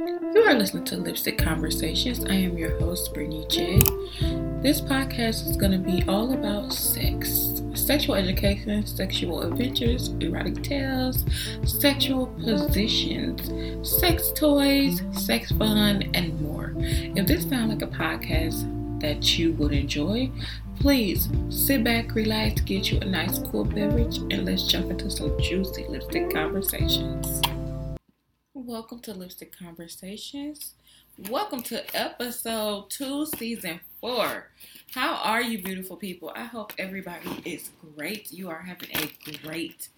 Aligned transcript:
You 0.00 0.44
are 0.46 0.54
listening 0.54 0.84
to 0.84 0.96
Lipstick 0.96 1.38
Conversations. 1.38 2.24
I 2.24 2.34
am 2.34 2.56
your 2.56 2.78
host, 2.78 3.12
Brittney 3.12 3.48
Jay. 3.50 3.78
This 4.62 4.80
podcast 4.80 5.50
is 5.50 5.56
going 5.56 5.72
to 5.72 5.78
be 5.78 6.04
all 6.06 6.34
about 6.34 6.72
sex, 6.72 7.60
sexual 7.74 8.14
education, 8.14 8.86
sexual 8.86 9.42
adventures, 9.42 10.10
erotic 10.20 10.62
tales, 10.62 11.24
sexual 11.64 12.28
positions, 12.28 13.90
sex 13.98 14.30
toys, 14.36 15.02
sex 15.10 15.50
fun, 15.50 16.08
and 16.14 16.40
more. 16.40 16.74
If 16.78 17.26
this 17.26 17.48
sounds 17.48 17.70
like 17.70 17.82
a 17.82 17.92
podcast 17.92 19.00
that 19.00 19.36
you 19.36 19.54
would 19.54 19.72
enjoy, 19.72 20.30
please 20.78 21.28
sit 21.48 21.82
back, 21.82 22.14
relax, 22.14 22.60
get 22.60 22.92
you 22.92 23.00
a 23.00 23.04
nice 23.04 23.40
cool 23.40 23.64
beverage, 23.64 24.18
and 24.18 24.44
let's 24.44 24.62
jump 24.62 24.92
into 24.92 25.10
some 25.10 25.36
juicy 25.40 25.86
lipstick 25.88 26.32
conversations. 26.32 27.42
Welcome 28.68 28.98
to 29.00 29.14
Lipstick 29.14 29.58
Conversations. 29.58 30.74
Welcome 31.30 31.62
to 31.62 31.96
episode 31.96 32.90
two, 32.90 33.24
season 33.24 33.80
four. 33.98 34.48
How 34.90 35.14
are 35.24 35.40
you, 35.40 35.62
beautiful 35.62 35.96
people? 35.96 36.30
I 36.36 36.44
hope 36.44 36.74
everybody 36.78 37.40
is 37.46 37.70
great. 37.96 38.30
You 38.30 38.50
are 38.50 38.60
having 38.60 38.90
a 38.94 39.38
great 39.38 39.88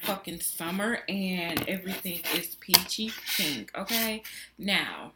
fucking 0.00 0.40
summer 0.40 1.00
and 1.06 1.68
everything 1.68 2.20
is 2.34 2.54
peachy 2.60 3.12
pink, 3.36 3.70
okay? 3.76 4.22
Now, 4.56 5.12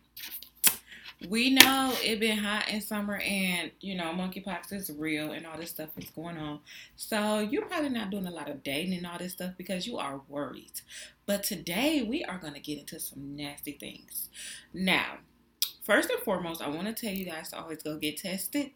we 1.26 1.50
know 1.50 1.92
it 2.02 2.20
been 2.20 2.38
hot 2.38 2.68
in 2.68 2.80
summer 2.80 3.16
and 3.16 3.72
you 3.80 3.96
know 3.96 4.12
monkeypox 4.12 4.72
is 4.72 4.90
real 4.96 5.32
and 5.32 5.46
all 5.46 5.58
this 5.58 5.70
stuff 5.70 5.90
is 5.96 6.10
going 6.10 6.38
on. 6.38 6.60
So 6.96 7.40
you're 7.40 7.66
probably 7.66 7.88
not 7.88 8.10
doing 8.10 8.26
a 8.26 8.30
lot 8.30 8.48
of 8.48 8.62
dating 8.62 8.94
and 8.94 9.06
all 9.06 9.18
this 9.18 9.32
stuff 9.32 9.54
because 9.58 9.86
you 9.86 9.98
are 9.98 10.20
worried. 10.28 10.80
But 11.26 11.42
today 11.42 12.02
we 12.02 12.24
are 12.24 12.38
going 12.38 12.54
to 12.54 12.60
get 12.60 12.78
into 12.78 13.00
some 13.00 13.36
nasty 13.36 13.72
things. 13.72 14.28
Now 14.72 15.18
first 15.82 16.10
and 16.10 16.20
foremost 16.20 16.60
i 16.60 16.68
want 16.68 16.86
to 16.86 16.92
tell 16.92 17.14
you 17.14 17.24
guys 17.24 17.50
to 17.50 17.58
always 17.58 17.82
go 17.82 17.96
get 17.96 18.18
tested. 18.18 18.70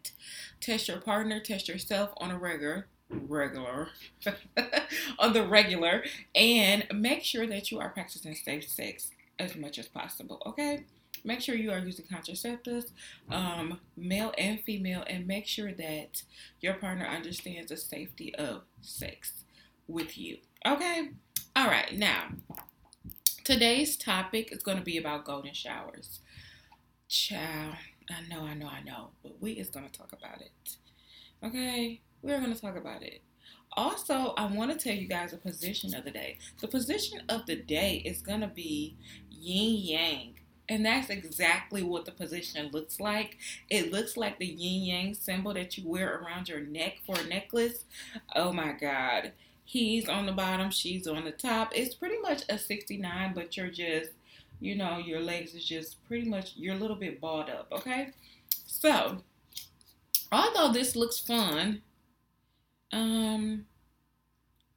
Test 0.59 0.87
your 0.87 0.97
partner 0.97 1.39
test 1.39 1.69
yourself 1.69 2.11
on 2.17 2.31
a 2.31 2.37
regular 2.37 2.87
regular 3.09 3.89
on 5.19 5.33
the 5.33 5.45
regular 5.45 6.03
and 6.33 6.85
make 6.93 7.23
sure 7.23 7.45
that 7.45 7.71
you 7.71 7.79
are 7.79 7.89
practicing 7.89 8.35
safe 8.35 8.67
sex 8.67 9.11
as 9.39 9.55
much 9.55 9.77
as 9.77 9.87
possible 9.87 10.41
okay 10.45 10.83
make 11.23 11.41
sure 11.41 11.55
you 11.55 11.71
are 11.71 11.79
using 11.79 12.05
contraceptives, 12.05 12.91
um, 13.31 13.79
male 13.95 14.33
and 14.37 14.59
female, 14.61 15.03
and 15.07 15.27
make 15.27 15.47
sure 15.47 15.71
that 15.73 16.23
your 16.61 16.73
partner 16.75 17.05
understands 17.05 17.69
the 17.69 17.77
safety 17.77 18.33
of 18.35 18.63
sex 18.81 19.45
with 19.87 20.17
you. 20.17 20.37
Okay? 20.65 21.09
All 21.55 21.67
right, 21.67 21.97
now, 21.97 22.29
today's 23.43 23.95
topic 23.95 24.51
is 24.51 24.63
going 24.63 24.77
to 24.77 24.83
be 24.83 24.97
about 24.97 25.25
golden 25.25 25.53
showers. 25.53 26.19
Child, 27.07 27.75
I 28.09 28.27
know, 28.27 28.43
I 28.43 28.53
know, 28.53 28.67
I 28.67 28.81
know, 28.81 29.09
but 29.21 29.41
we 29.41 29.51
is 29.51 29.69
going 29.69 29.87
to 29.87 29.91
talk 29.91 30.13
about 30.13 30.41
it. 30.41 30.77
Okay? 31.45 32.01
We're 32.21 32.39
going 32.39 32.53
to 32.53 32.59
talk 32.59 32.75
about 32.75 33.03
it. 33.03 33.21
Also, 33.75 34.33
I 34.37 34.45
want 34.45 34.71
to 34.71 34.77
tell 34.77 34.95
you 34.95 35.07
guys 35.07 35.33
a 35.33 35.37
position 35.37 35.95
of 35.95 36.05
the 36.05 36.11
day. 36.11 36.37
The 36.61 36.67
position 36.67 37.21
of 37.27 37.45
the 37.45 37.55
day 37.55 38.03
is 38.05 38.21
going 38.21 38.41
to 38.41 38.47
be 38.47 38.95
yin 39.31 39.75
yang. 39.75 40.39
And 40.69 40.85
that's 40.85 41.09
exactly 41.09 41.83
what 41.83 42.05
the 42.05 42.11
position 42.11 42.69
looks 42.71 42.99
like. 42.99 43.37
It 43.69 43.91
looks 43.91 44.15
like 44.15 44.39
the 44.39 44.45
yin 44.45 44.83
yang 44.83 45.13
symbol 45.13 45.53
that 45.53 45.77
you 45.77 45.87
wear 45.87 46.19
around 46.19 46.47
your 46.47 46.61
neck 46.61 46.99
for 47.05 47.19
a 47.19 47.27
necklace. 47.27 47.83
Oh 48.35 48.53
my 48.53 48.71
God. 48.71 49.33
He's 49.65 50.07
on 50.07 50.25
the 50.25 50.31
bottom, 50.31 50.71
she's 50.71 51.07
on 51.07 51.25
the 51.25 51.31
top. 51.31 51.71
It's 51.73 51.95
pretty 51.95 52.19
much 52.21 52.43
a 52.49 52.57
69, 52.57 53.33
but 53.33 53.55
you're 53.55 53.69
just, 53.69 54.11
you 54.59 54.75
know, 54.75 54.97
your 54.97 55.19
legs 55.19 55.53
is 55.53 55.65
just 55.65 56.03
pretty 56.07 56.29
much, 56.29 56.53
you're 56.55 56.75
a 56.75 56.77
little 56.77 56.97
bit 56.97 57.19
balled 57.19 57.49
up, 57.49 57.67
okay? 57.71 58.09
So, 58.65 59.23
although 60.31 60.71
this 60.71 60.95
looks 60.95 61.19
fun, 61.19 61.81
um, 62.91 63.65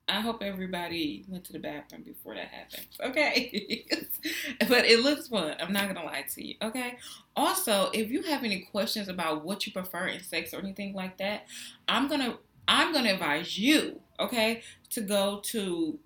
I 0.08 0.20
hope 0.20 0.42
everybody 0.42 1.24
went 1.28 1.44
to 1.44 1.52
the 1.52 1.58
bathroom 1.58 2.02
before 2.02 2.34
that 2.34 2.48
happened. 2.48 2.86
Okay. 3.00 3.84
but 4.68 4.84
it 4.84 5.00
looks 5.00 5.28
fun. 5.28 5.56
I'm 5.60 5.72
not 5.72 5.84
going 5.84 5.96
to 5.96 6.04
lie 6.04 6.24
to 6.34 6.46
you. 6.46 6.54
Okay. 6.62 6.98
Also, 7.34 7.90
if 7.92 8.10
you 8.10 8.22
have 8.22 8.44
any 8.44 8.60
questions 8.60 9.08
about 9.08 9.44
what 9.44 9.66
you 9.66 9.72
prefer 9.72 10.06
in 10.06 10.22
sex 10.22 10.54
or 10.54 10.58
anything 10.58 10.94
like 10.94 11.18
that, 11.18 11.46
I'm 11.88 12.08
going 12.08 12.20
to 12.20 12.38
I'm 12.68 12.92
going 12.92 13.04
to 13.04 13.12
advise 13.12 13.58
you, 13.58 14.00
okay, 14.18 14.62
to 14.90 15.00
go 15.00 15.40
to 15.44 15.98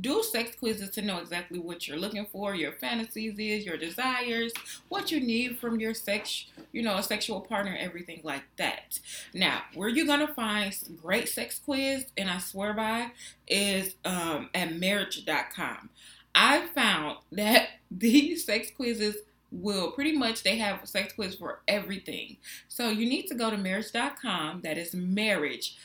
do 0.00 0.22
sex 0.22 0.56
quizzes 0.56 0.90
to 0.90 1.02
know 1.02 1.18
exactly 1.18 1.58
what 1.58 1.86
you're 1.86 1.96
looking 1.96 2.26
for, 2.26 2.54
your 2.54 2.72
fantasies 2.72 3.38
is, 3.38 3.64
your 3.64 3.76
desires, 3.76 4.52
what 4.88 5.10
you 5.10 5.20
need 5.20 5.58
from 5.58 5.80
your 5.80 5.94
sex, 5.94 6.46
you 6.72 6.82
know, 6.82 6.96
a 6.96 7.02
sexual 7.02 7.40
partner, 7.40 7.76
everything 7.78 8.20
like 8.22 8.44
that. 8.56 8.98
Now, 9.34 9.62
where 9.74 9.88
you're 9.88 10.06
gonna 10.06 10.28
find 10.28 10.74
great 11.02 11.28
sex 11.28 11.58
quiz, 11.58 12.06
and 12.16 12.30
I 12.30 12.38
swear 12.38 12.74
by, 12.74 13.10
is 13.48 13.94
um, 14.04 14.50
at 14.54 14.74
marriage.com. 14.76 15.90
I 16.34 16.66
found 16.74 17.18
that 17.32 17.68
these 17.90 18.44
sex 18.44 18.70
quizzes 18.76 19.16
will 19.52 19.92
pretty 19.92 20.12
much 20.12 20.42
they 20.42 20.56
have 20.58 20.86
sex 20.88 21.14
quiz 21.14 21.34
for 21.34 21.60
everything. 21.68 22.36
So 22.68 22.90
you 22.90 23.08
need 23.08 23.26
to 23.28 23.34
go 23.34 23.50
to 23.50 23.56
marriage.com, 23.56 24.60
that 24.62 24.76
is 24.76 24.94
marriage.com, 24.94 25.76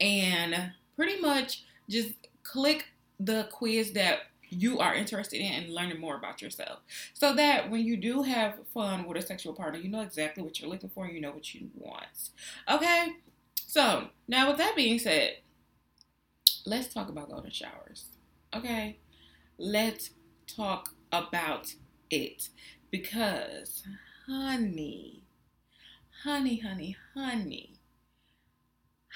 and 0.00 0.72
pretty 0.96 1.20
much 1.20 1.62
just 1.88 2.14
click 2.52 2.86
the 3.18 3.48
quiz 3.50 3.92
that 3.92 4.20
you 4.48 4.78
are 4.78 4.94
interested 4.94 5.40
in 5.40 5.52
and 5.52 5.74
learning 5.74 6.00
more 6.00 6.16
about 6.16 6.40
yourself. 6.40 6.78
So 7.14 7.34
that 7.34 7.70
when 7.70 7.84
you 7.84 7.96
do 7.96 8.22
have 8.22 8.54
fun 8.72 9.06
with 9.06 9.16
a 9.16 9.22
sexual 9.22 9.52
partner, 9.52 9.78
you 9.78 9.88
know 9.88 10.02
exactly 10.02 10.42
what 10.42 10.60
you're 10.60 10.70
looking 10.70 10.90
for 10.90 11.04
and 11.04 11.14
you 11.14 11.20
know 11.20 11.32
what 11.32 11.54
you 11.54 11.68
want. 11.74 12.30
Okay? 12.70 13.08
So, 13.66 14.08
now 14.28 14.48
with 14.48 14.58
that 14.58 14.76
being 14.76 14.98
said, 14.98 15.38
let's 16.64 16.92
talk 16.92 17.08
about 17.08 17.30
golden 17.30 17.50
showers. 17.50 18.06
Okay? 18.54 18.98
Let's 19.58 20.10
talk 20.46 20.94
about 21.12 21.74
it 22.10 22.48
because 22.90 23.82
honey, 24.26 25.22
honey, 26.22 26.58
honey, 26.58 26.96
honey, 27.14 27.75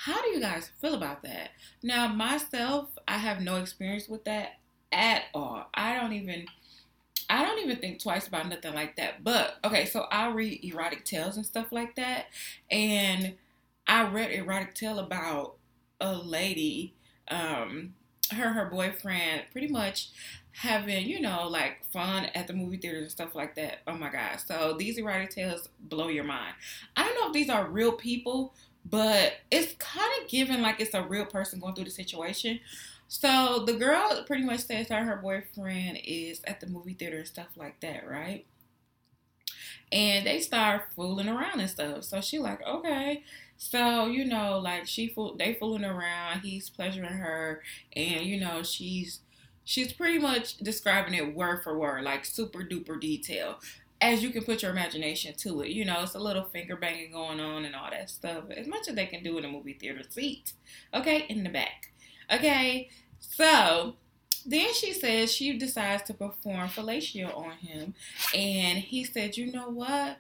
how 0.04 0.22
do 0.22 0.28
you 0.28 0.40
guys 0.40 0.70
feel 0.80 0.94
about 0.94 1.22
that? 1.22 1.50
Now, 1.82 2.08
myself, 2.08 2.88
I 3.06 3.18
have 3.18 3.42
no 3.42 3.56
experience 3.56 4.08
with 4.08 4.24
that 4.24 4.58
at 4.90 5.24
all. 5.34 5.66
I 5.74 5.94
don't 5.94 6.14
even 6.14 6.46
I 7.28 7.44
don't 7.44 7.62
even 7.62 7.76
think 7.76 8.02
twice 8.02 8.26
about 8.26 8.48
nothing 8.48 8.74
like 8.74 8.96
that. 8.96 9.22
But 9.22 9.58
okay, 9.62 9.84
so 9.84 10.06
I 10.10 10.30
read 10.30 10.64
erotic 10.64 11.04
tales 11.04 11.36
and 11.36 11.44
stuff 11.44 11.70
like 11.70 11.96
that. 11.96 12.26
And 12.70 13.34
I 13.86 14.08
read 14.08 14.32
erotic 14.32 14.74
tale 14.74 14.98
about 14.98 15.56
a 16.00 16.14
lady, 16.14 16.94
um, 17.28 17.94
her 18.32 18.54
her 18.54 18.70
boyfriend 18.70 19.42
pretty 19.52 19.68
much 19.68 20.08
having, 20.52 21.06
you 21.06 21.20
know, 21.20 21.46
like 21.46 21.84
fun 21.92 22.26
at 22.34 22.46
the 22.46 22.54
movie 22.54 22.78
theater 22.78 23.00
and 23.00 23.10
stuff 23.10 23.34
like 23.34 23.54
that. 23.56 23.80
Oh 23.86 23.94
my 23.94 24.10
god. 24.10 24.40
So 24.44 24.74
these 24.78 24.96
erotic 24.96 25.30
tales 25.30 25.68
blow 25.78 26.08
your 26.08 26.24
mind. 26.24 26.54
I 26.96 27.04
don't 27.04 27.20
know 27.20 27.26
if 27.26 27.34
these 27.34 27.50
are 27.50 27.66
real 27.66 27.92
people 27.92 28.54
but 28.84 29.34
it's 29.50 29.74
kind 29.78 30.10
of 30.20 30.28
given 30.28 30.62
like 30.62 30.80
it's 30.80 30.94
a 30.94 31.02
real 31.02 31.26
person 31.26 31.60
going 31.60 31.74
through 31.74 31.84
the 31.84 31.90
situation. 31.90 32.60
So 33.08 33.64
the 33.66 33.74
girl 33.74 34.22
pretty 34.26 34.44
much 34.44 34.60
says 34.60 34.88
that 34.88 35.02
her 35.02 35.16
boyfriend 35.16 35.98
is 36.04 36.40
at 36.44 36.60
the 36.60 36.66
movie 36.68 36.94
theater 36.94 37.18
and 37.18 37.26
stuff 37.26 37.48
like 37.56 37.80
that, 37.80 38.08
right? 38.08 38.46
And 39.92 40.26
they 40.26 40.40
start 40.40 40.84
fooling 40.94 41.28
around 41.28 41.60
and 41.60 41.68
stuff. 41.68 42.04
So 42.04 42.20
she 42.20 42.38
like, 42.38 42.64
okay. 42.66 43.24
So 43.56 44.06
you 44.06 44.24
know, 44.24 44.58
like 44.58 44.86
she 44.86 45.08
fool, 45.08 45.36
they 45.36 45.54
fooling 45.54 45.84
around. 45.84 46.40
He's 46.40 46.70
pleasuring 46.70 47.10
her, 47.10 47.62
and 47.94 48.24
you 48.24 48.40
know, 48.40 48.62
she's 48.62 49.20
she's 49.64 49.92
pretty 49.92 50.18
much 50.18 50.56
describing 50.58 51.14
it 51.14 51.34
word 51.34 51.62
for 51.62 51.78
word, 51.78 52.04
like 52.04 52.24
super 52.24 52.60
duper 52.60 52.98
detail 53.00 53.58
as 54.00 54.22
you 54.22 54.30
can 54.30 54.44
put 54.44 54.62
your 54.62 54.70
imagination 54.70 55.34
to 55.36 55.60
it. 55.60 55.68
You 55.70 55.84
know, 55.84 56.02
it's 56.02 56.14
a 56.14 56.18
little 56.18 56.44
finger 56.44 56.76
banging 56.76 57.12
going 57.12 57.40
on 57.40 57.64
and 57.64 57.74
all 57.74 57.90
that 57.90 58.08
stuff. 58.10 58.44
As 58.50 58.66
much 58.66 58.88
as 58.88 58.94
they 58.94 59.06
can 59.06 59.22
do 59.22 59.36
in 59.38 59.44
a 59.44 59.48
movie 59.48 59.74
theater 59.74 60.02
seat. 60.08 60.52
Okay, 60.94 61.26
in 61.28 61.44
the 61.44 61.50
back. 61.50 61.92
Okay, 62.32 62.88
so 63.18 63.96
then 64.46 64.72
she 64.72 64.92
says 64.92 65.32
she 65.32 65.56
decides 65.58 66.02
to 66.04 66.14
perform 66.14 66.68
fellatio 66.68 67.36
on 67.36 67.52
him. 67.58 67.94
And 68.34 68.78
he 68.78 69.04
said, 69.04 69.36
You 69.36 69.52
know 69.52 69.68
what? 69.68 70.18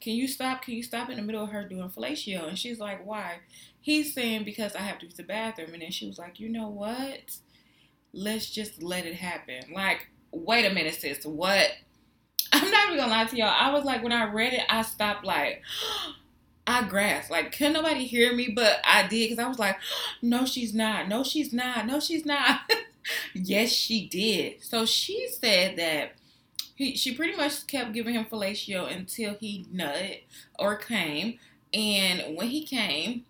Can 0.00 0.14
you 0.14 0.28
stop? 0.28 0.62
Can 0.62 0.74
you 0.74 0.82
stop 0.82 1.08
in 1.08 1.16
the 1.16 1.22
middle 1.22 1.44
of 1.44 1.50
her 1.50 1.66
doing 1.66 1.88
fellatio? 1.88 2.48
And 2.48 2.58
she's 2.58 2.78
like, 2.78 3.06
Why? 3.06 3.38
He's 3.80 4.12
saying, 4.12 4.44
Because 4.44 4.74
I 4.76 4.80
have 4.80 4.98
to 4.98 5.06
use 5.06 5.14
the 5.14 5.22
bathroom. 5.22 5.72
And 5.72 5.82
then 5.82 5.90
she 5.90 6.06
was 6.06 6.18
like, 6.18 6.38
You 6.38 6.50
know 6.50 6.68
what? 6.68 7.38
Let's 8.12 8.50
just 8.50 8.82
let 8.82 9.06
it 9.06 9.14
happen. 9.14 9.72
Like, 9.72 10.08
wait 10.32 10.66
a 10.66 10.74
minute, 10.74 10.94
sis. 10.94 11.24
What? 11.24 11.70
I'm 12.52 12.70
not 12.70 12.86
even 12.86 12.98
gonna 12.98 13.10
lie 13.10 13.24
to 13.24 13.36
y'all. 13.36 13.54
I 13.58 13.72
was 13.72 13.84
like, 13.84 14.02
when 14.02 14.12
I 14.12 14.30
read 14.30 14.52
it, 14.52 14.62
I 14.68 14.82
stopped 14.82 15.24
like, 15.24 15.62
I 16.66 16.84
grasped. 16.84 17.30
Like, 17.30 17.50
can 17.52 17.72
nobody 17.72 18.04
hear 18.06 18.32
me? 18.34 18.48
But 18.54 18.80
I 18.84 19.02
did 19.08 19.30
because 19.30 19.44
I 19.44 19.48
was 19.48 19.58
like, 19.58 19.76
no, 20.22 20.46
she's 20.46 20.74
not. 20.74 21.08
No, 21.08 21.24
she's 21.24 21.52
not. 21.52 21.86
No, 21.86 22.00
she's 22.00 22.24
not. 22.24 22.60
yes, 23.34 23.70
she 23.70 24.06
did. 24.06 24.62
So 24.62 24.86
she 24.86 25.28
said 25.28 25.76
that 25.76 26.12
he 26.74 26.96
she 26.96 27.14
pretty 27.14 27.36
much 27.36 27.66
kept 27.66 27.92
giving 27.92 28.14
him 28.14 28.24
fellatio 28.24 28.94
until 28.94 29.34
he 29.34 29.66
nutted 29.74 30.20
or 30.58 30.76
came. 30.76 31.38
And 31.74 32.36
when 32.36 32.48
he 32.48 32.64
came, 32.64 33.24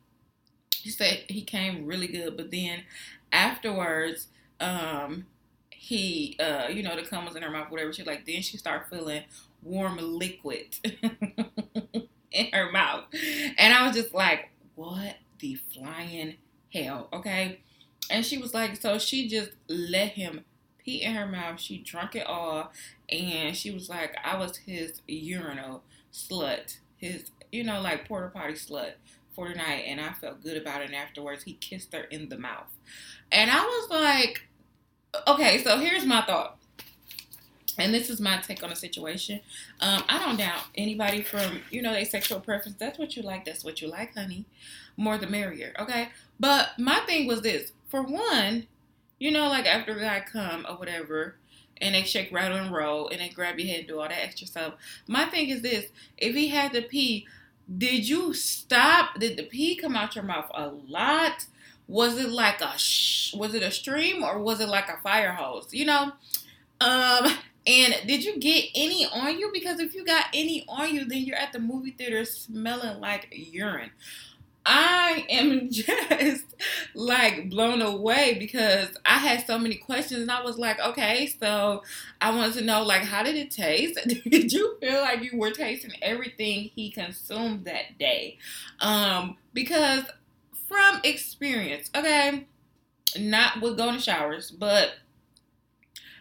he 0.76 0.90
said 0.90 1.24
he 1.28 1.42
came 1.42 1.86
really 1.86 2.08
good, 2.08 2.36
but 2.36 2.50
then 2.50 2.82
afterwards, 3.32 4.28
um, 4.60 5.26
he 5.82 6.36
uh, 6.38 6.68
you 6.68 6.80
know, 6.84 6.94
the 6.94 7.02
cum 7.02 7.24
was 7.24 7.34
in 7.34 7.42
her 7.42 7.50
mouth, 7.50 7.68
whatever. 7.68 7.92
She 7.92 8.04
like 8.04 8.24
then 8.24 8.40
she 8.40 8.56
started 8.56 8.86
feeling 8.88 9.24
warm 9.64 9.98
liquid 10.00 10.76
in 12.30 12.46
her 12.52 12.70
mouth. 12.70 13.04
And 13.58 13.74
I 13.74 13.84
was 13.84 13.96
just 13.96 14.14
like, 14.14 14.50
what 14.76 15.16
the 15.40 15.56
flying 15.74 16.36
hell? 16.72 17.08
Okay. 17.12 17.58
And 18.08 18.24
she 18.24 18.38
was 18.38 18.54
like, 18.54 18.76
so 18.76 18.96
she 19.00 19.26
just 19.28 19.50
let 19.68 20.10
him 20.10 20.44
pee 20.78 21.02
in 21.02 21.14
her 21.14 21.26
mouth. 21.26 21.58
She 21.58 21.78
drunk 21.78 22.14
it 22.14 22.28
all. 22.28 22.70
And 23.08 23.56
she 23.56 23.72
was 23.72 23.88
like, 23.88 24.14
I 24.24 24.36
was 24.38 24.58
his 24.58 25.00
urinal 25.08 25.82
slut. 26.12 26.76
His, 26.96 27.32
you 27.50 27.64
know, 27.64 27.80
like 27.80 28.06
porta 28.06 28.28
potty 28.28 28.52
slut 28.54 28.92
for 29.34 29.48
the 29.48 29.56
night. 29.56 29.82
And 29.88 30.00
I 30.00 30.12
felt 30.12 30.44
good 30.44 30.56
about 30.56 30.82
it. 30.82 30.86
And 30.86 30.94
afterwards, 30.94 31.42
he 31.42 31.54
kissed 31.54 31.92
her 31.92 32.02
in 32.04 32.28
the 32.28 32.38
mouth. 32.38 32.70
And 33.32 33.50
I 33.50 33.64
was 33.64 33.90
like, 33.90 34.46
okay, 35.26 35.62
so 35.62 35.78
here's 35.78 36.04
my 36.04 36.22
thought 36.22 36.58
and 37.78 37.92
this 37.94 38.10
is 38.10 38.20
my 38.20 38.38
take 38.38 38.62
on 38.62 38.70
the 38.70 38.76
situation. 38.76 39.40
Um, 39.80 40.04
I 40.08 40.18
don't 40.18 40.36
doubt 40.36 40.64
anybody 40.74 41.22
from 41.22 41.60
you 41.70 41.82
know 41.82 41.92
their 41.92 42.04
sexual 42.04 42.40
preference. 42.40 42.76
That's 42.78 42.98
what 42.98 43.16
you 43.16 43.22
like. 43.22 43.44
That's 43.44 43.64
what 43.64 43.80
you 43.80 43.88
like, 43.88 44.14
honey. 44.14 44.44
More 44.96 45.18
the 45.18 45.26
merrier. 45.26 45.72
Okay. 45.78 46.08
But 46.38 46.70
my 46.78 47.00
thing 47.00 47.26
was 47.26 47.42
this. 47.42 47.72
For 47.88 48.02
one, 48.02 48.66
you 49.18 49.30
know, 49.30 49.48
like 49.48 49.66
after 49.66 49.94
guy 49.94 50.20
come 50.30 50.66
or 50.68 50.76
whatever, 50.76 51.36
and 51.80 51.94
they 51.94 52.02
shake, 52.02 52.32
rattle, 52.32 52.58
and 52.58 52.72
roll, 52.72 53.08
and 53.08 53.20
they 53.20 53.28
grab 53.28 53.58
your 53.58 53.68
head 53.68 53.80
and 53.80 53.88
do 53.88 54.00
all 54.00 54.08
that 54.08 54.22
extra 54.22 54.46
stuff. 54.46 54.74
My 55.06 55.24
thing 55.26 55.48
is 55.48 55.62
this: 55.62 55.86
if 56.18 56.34
he 56.34 56.48
had 56.48 56.72
to 56.72 56.82
pee, 56.82 57.26
did 57.78 58.08
you 58.08 58.34
stop? 58.34 59.18
Did 59.18 59.36
the 59.36 59.44
pee 59.44 59.76
come 59.76 59.96
out 59.96 60.14
your 60.14 60.24
mouth 60.24 60.50
a 60.54 60.68
lot? 60.68 61.46
Was 61.92 62.18
it 62.18 62.30
like 62.30 62.60
a 62.60 62.78
sh- 62.78 63.34
was 63.34 63.54
it 63.54 63.62
a 63.62 63.70
stream 63.70 64.24
or 64.24 64.38
was 64.38 64.60
it 64.60 64.68
like 64.68 64.88
a 64.88 64.96
fire 65.02 65.32
hose? 65.32 65.68
You 65.72 65.84
know, 65.84 66.12
um, 66.80 67.32
and 67.66 67.94
did 68.06 68.24
you 68.24 68.38
get 68.38 68.66
any 68.74 69.06
on 69.06 69.38
you? 69.38 69.50
Because 69.52 69.78
if 69.78 69.94
you 69.94 70.04
got 70.04 70.26
any 70.34 70.64
on 70.68 70.94
you, 70.94 71.04
then 71.04 71.18
you're 71.18 71.36
at 71.36 71.52
the 71.52 71.60
movie 71.60 71.92
theater 71.92 72.24
smelling 72.24 73.00
like 73.00 73.28
urine. 73.30 73.90
I 74.64 75.26
am 75.28 75.70
just 75.70 76.44
like 76.94 77.50
blown 77.50 77.82
away 77.82 78.36
because 78.38 78.88
I 79.04 79.18
had 79.18 79.46
so 79.46 79.58
many 79.58 79.76
questions 79.76 80.22
and 80.22 80.30
I 80.30 80.42
was 80.42 80.58
like, 80.58 80.78
okay, 80.80 81.26
so 81.26 81.82
I 82.20 82.30
wanted 82.30 82.54
to 82.54 82.64
know 82.64 82.82
like 82.82 83.02
how 83.02 83.22
did 83.22 83.36
it 83.36 83.50
taste? 83.50 83.98
did 84.06 84.52
you 84.52 84.76
feel 84.80 85.00
like 85.00 85.22
you 85.22 85.38
were 85.38 85.50
tasting 85.50 85.92
everything 86.00 86.70
he 86.74 86.90
consumed 86.90 87.64
that 87.64 87.98
day? 87.98 88.38
Um, 88.80 89.36
because 89.52 90.04
from 90.72 91.00
experience, 91.04 91.90
okay, 91.94 92.46
not 93.18 93.60
with 93.60 93.76
golden 93.76 94.00
showers, 94.00 94.50
but 94.50 94.92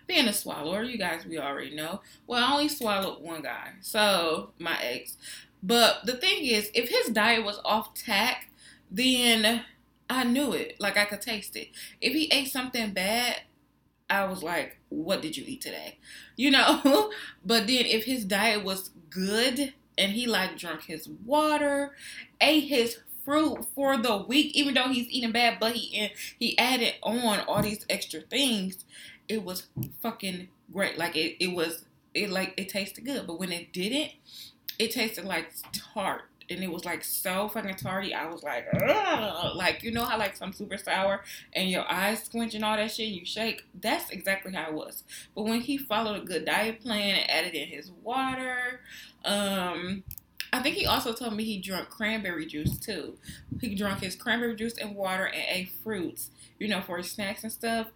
being 0.07 0.27
a 0.27 0.33
swallower, 0.33 0.83
you 0.83 0.97
guys 0.97 1.25
we 1.25 1.39
already 1.39 1.73
know. 1.73 2.01
Well, 2.27 2.43
I 2.43 2.51
only 2.51 2.67
swallowed 2.67 3.21
one 3.21 3.43
guy, 3.43 3.73
so 3.79 4.51
my 4.59 4.77
ex. 4.81 5.17
But 5.63 6.05
the 6.05 6.17
thing 6.17 6.45
is, 6.45 6.69
if 6.73 6.89
his 6.89 7.13
diet 7.13 7.45
was 7.45 7.61
off 7.63 7.93
tack, 7.93 8.49
then 8.89 9.63
I 10.09 10.25
knew 10.25 10.51
it. 10.51 10.75
Like 10.79 10.97
I 10.97 11.05
could 11.05 11.21
taste 11.21 11.55
it. 11.55 11.69
If 12.01 12.11
he 12.13 12.25
ate 12.25 12.49
something 12.49 12.91
bad, 12.91 13.41
I 14.09 14.25
was 14.25 14.43
like, 14.43 14.77
"What 14.89 15.21
did 15.21 15.37
you 15.37 15.45
eat 15.47 15.61
today?" 15.61 15.97
You 16.35 16.51
know. 16.51 17.11
but 17.45 17.67
then 17.67 17.85
if 17.85 18.03
his 18.03 18.25
diet 18.25 18.65
was 18.65 18.89
good 19.09 19.73
and 19.97 20.11
he 20.11 20.27
like 20.27 20.57
drank 20.57 20.83
his 20.83 21.07
water, 21.07 21.95
ate 22.41 22.65
his 22.65 22.97
fruit 23.31 23.65
for 23.75 23.97
the 23.97 24.17
week, 24.17 24.51
even 24.55 24.73
though 24.73 24.89
he's 24.89 25.09
eating 25.09 25.31
bad, 25.31 25.57
but 25.59 25.73
he 25.73 26.11
he 26.39 26.57
added 26.57 26.95
on 27.03 27.39
all 27.41 27.61
these 27.61 27.85
extra 27.89 28.21
things 28.21 28.83
it 29.31 29.43
was 29.45 29.67
fucking 30.01 30.49
great. 30.73 30.97
Like 30.97 31.15
it, 31.15 31.41
it 31.43 31.55
was 31.55 31.85
it 32.13 32.29
like 32.29 32.53
it 32.57 32.67
tasted 32.69 33.05
good, 33.05 33.25
but 33.27 33.39
when 33.39 33.51
it 33.51 33.71
didn't, 33.71 34.11
it 34.77 34.91
tasted 34.91 35.25
like 35.25 35.51
tart. 35.71 36.23
And 36.49 36.61
it 36.61 36.69
was 36.69 36.83
like 36.83 37.01
so 37.05 37.47
fucking 37.47 37.75
tarty. 37.75 38.13
I 38.13 38.29
was 38.29 38.43
like, 38.43 38.67
Ugh! 38.73 39.55
like 39.55 39.83
you 39.83 39.91
know 39.91 40.03
how 40.03 40.17
like 40.17 40.35
some 40.35 40.51
super 40.51 40.75
sour 40.75 41.23
and 41.53 41.69
your 41.69 41.89
eyes 41.89 42.23
squinch 42.23 42.55
and 42.55 42.65
all 42.65 42.75
that 42.75 42.91
shit, 42.91 43.07
you 43.07 43.25
shake. 43.25 43.63
That's 43.79 44.09
exactly 44.09 44.51
how 44.53 44.67
it 44.67 44.73
was. 44.73 45.03
But 45.33 45.43
when 45.43 45.61
he 45.61 45.77
followed 45.77 46.21
a 46.21 46.25
good 46.25 46.43
diet 46.43 46.81
plan 46.81 47.19
and 47.19 47.29
added 47.31 47.53
in 47.53 47.69
his 47.69 47.91
water, 48.03 48.81
um, 49.23 50.03
I 50.53 50.59
think 50.61 50.75
he 50.75 50.85
also 50.85 51.13
told 51.13 51.33
me 51.35 51.43
he 51.45 51.59
drank 51.59 51.89
cranberry 51.89 52.45
juice 52.45 52.77
too. 52.77 53.17
He 53.61 53.73
drank 53.75 54.01
his 54.01 54.15
cranberry 54.15 54.55
juice 54.55 54.77
and 54.77 54.95
water 54.95 55.25
and 55.25 55.43
ate 55.47 55.71
fruits, 55.83 56.29
you 56.59 56.67
know, 56.67 56.81
for 56.81 56.97
his 56.97 57.09
snacks 57.11 57.43
and 57.43 57.51
stuff 57.51 57.87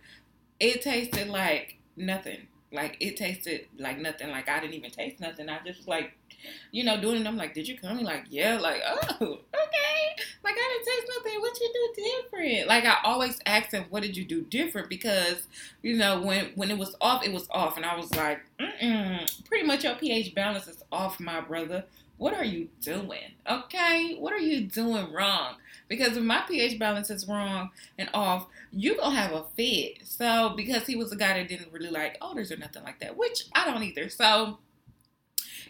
it 0.59 0.81
tasted 0.81 1.27
like 1.27 1.77
nothing. 1.95 2.47
Like 2.71 2.97
it 2.99 3.17
tasted 3.17 3.67
like 3.77 3.99
nothing. 3.99 4.29
Like 4.29 4.49
I 4.49 4.59
didn't 4.59 4.73
even 4.73 4.91
taste 4.91 5.19
nothing. 5.19 5.49
I 5.49 5.59
just 5.65 5.87
like, 5.87 6.17
you 6.71 6.83
know, 6.83 6.99
doing 6.99 7.21
it. 7.21 7.27
I'm 7.27 7.37
like, 7.37 7.53
did 7.53 7.67
you 7.67 7.77
come? 7.77 7.97
He's 7.97 8.05
like, 8.07 8.25
yeah. 8.29 8.57
Like, 8.59 8.81
oh, 8.85 9.15
okay. 9.21 10.23
Like 10.43 10.55
I 10.57 10.83
didn't 10.83 10.85
taste 10.85 11.11
nothing. 11.17 11.41
What 11.41 11.59
you 11.59 11.71
do 11.73 12.03
different? 12.03 12.67
Like 12.67 12.85
I 12.85 12.97
always 13.03 13.39
ask 13.45 13.71
him, 13.71 13.85
what 13.89 14.03
did 14.03 14.17
you 14.17 14.25
do 14.25 14.41
different? 14.41 14.89
Because 14.89 15.47
you 15.81 15.97
know, 15.97 16.21
when 16.21 16.51
when 16.55 16.69
it 16.69 16.77
was 16.77 16.95
off, 16.99 17.25
it 17.25 17.31
was 17.31 17.47
off, 17.51 17.77
and 17.77 17.85
I 17.85 17.95
was 17.95 18.13
like, 18.15 18.41
pretty 19.47 19.65
much 19.65 19.83
your 19.83 19.95
pH 19.95 20.35
balance 20.35 20.67
is 20.67 20.83
off, 20.91 21.19
my 21.19 21.41
brother. 21.41 21.85
What 22.17 22.33
are 22.33 22.45
you 22.45 22.69
doing? 22.81 23.33
Okay, 23.49 24.15
what 24.17 24.33
are 24.33 24.39
you 24.39 24.61
doing 24.61 25.11
wrong? 25.11 25.55
Because 25.87 26.15
if 26.15 26.23
my 26.23 26.43
pH 26.47 26.79
balance 26.79 27.09
is 27.09 27.27
wrong 27.27 27.71
and 27.97 28.09
off, 28.13 28.47
you're 28.71 28.95
gonna 28.95 29.15
have 29.15 29.33
a 29.33 29.45
fit. 29.55 29.99
So 30.03 30.53
because 30.55 30.87
he 30.87 30.95
was 30.95 31.11
a 31.11 31.15
guy 31.15 31.37
that 31.37 31.49
didn't 31.49 31.73
really 31.73 31.89
like 31.89 32.17
odors 32.21 32.51
or 32.51 32.57
nothing 32.57 32.83
like 32.83 32.99
that, 33.01 33.17
which 33.17 33.45
I 33.53 33.65
don't 33.65 33.83
either. 33.83 34.09
So 34.09 34.59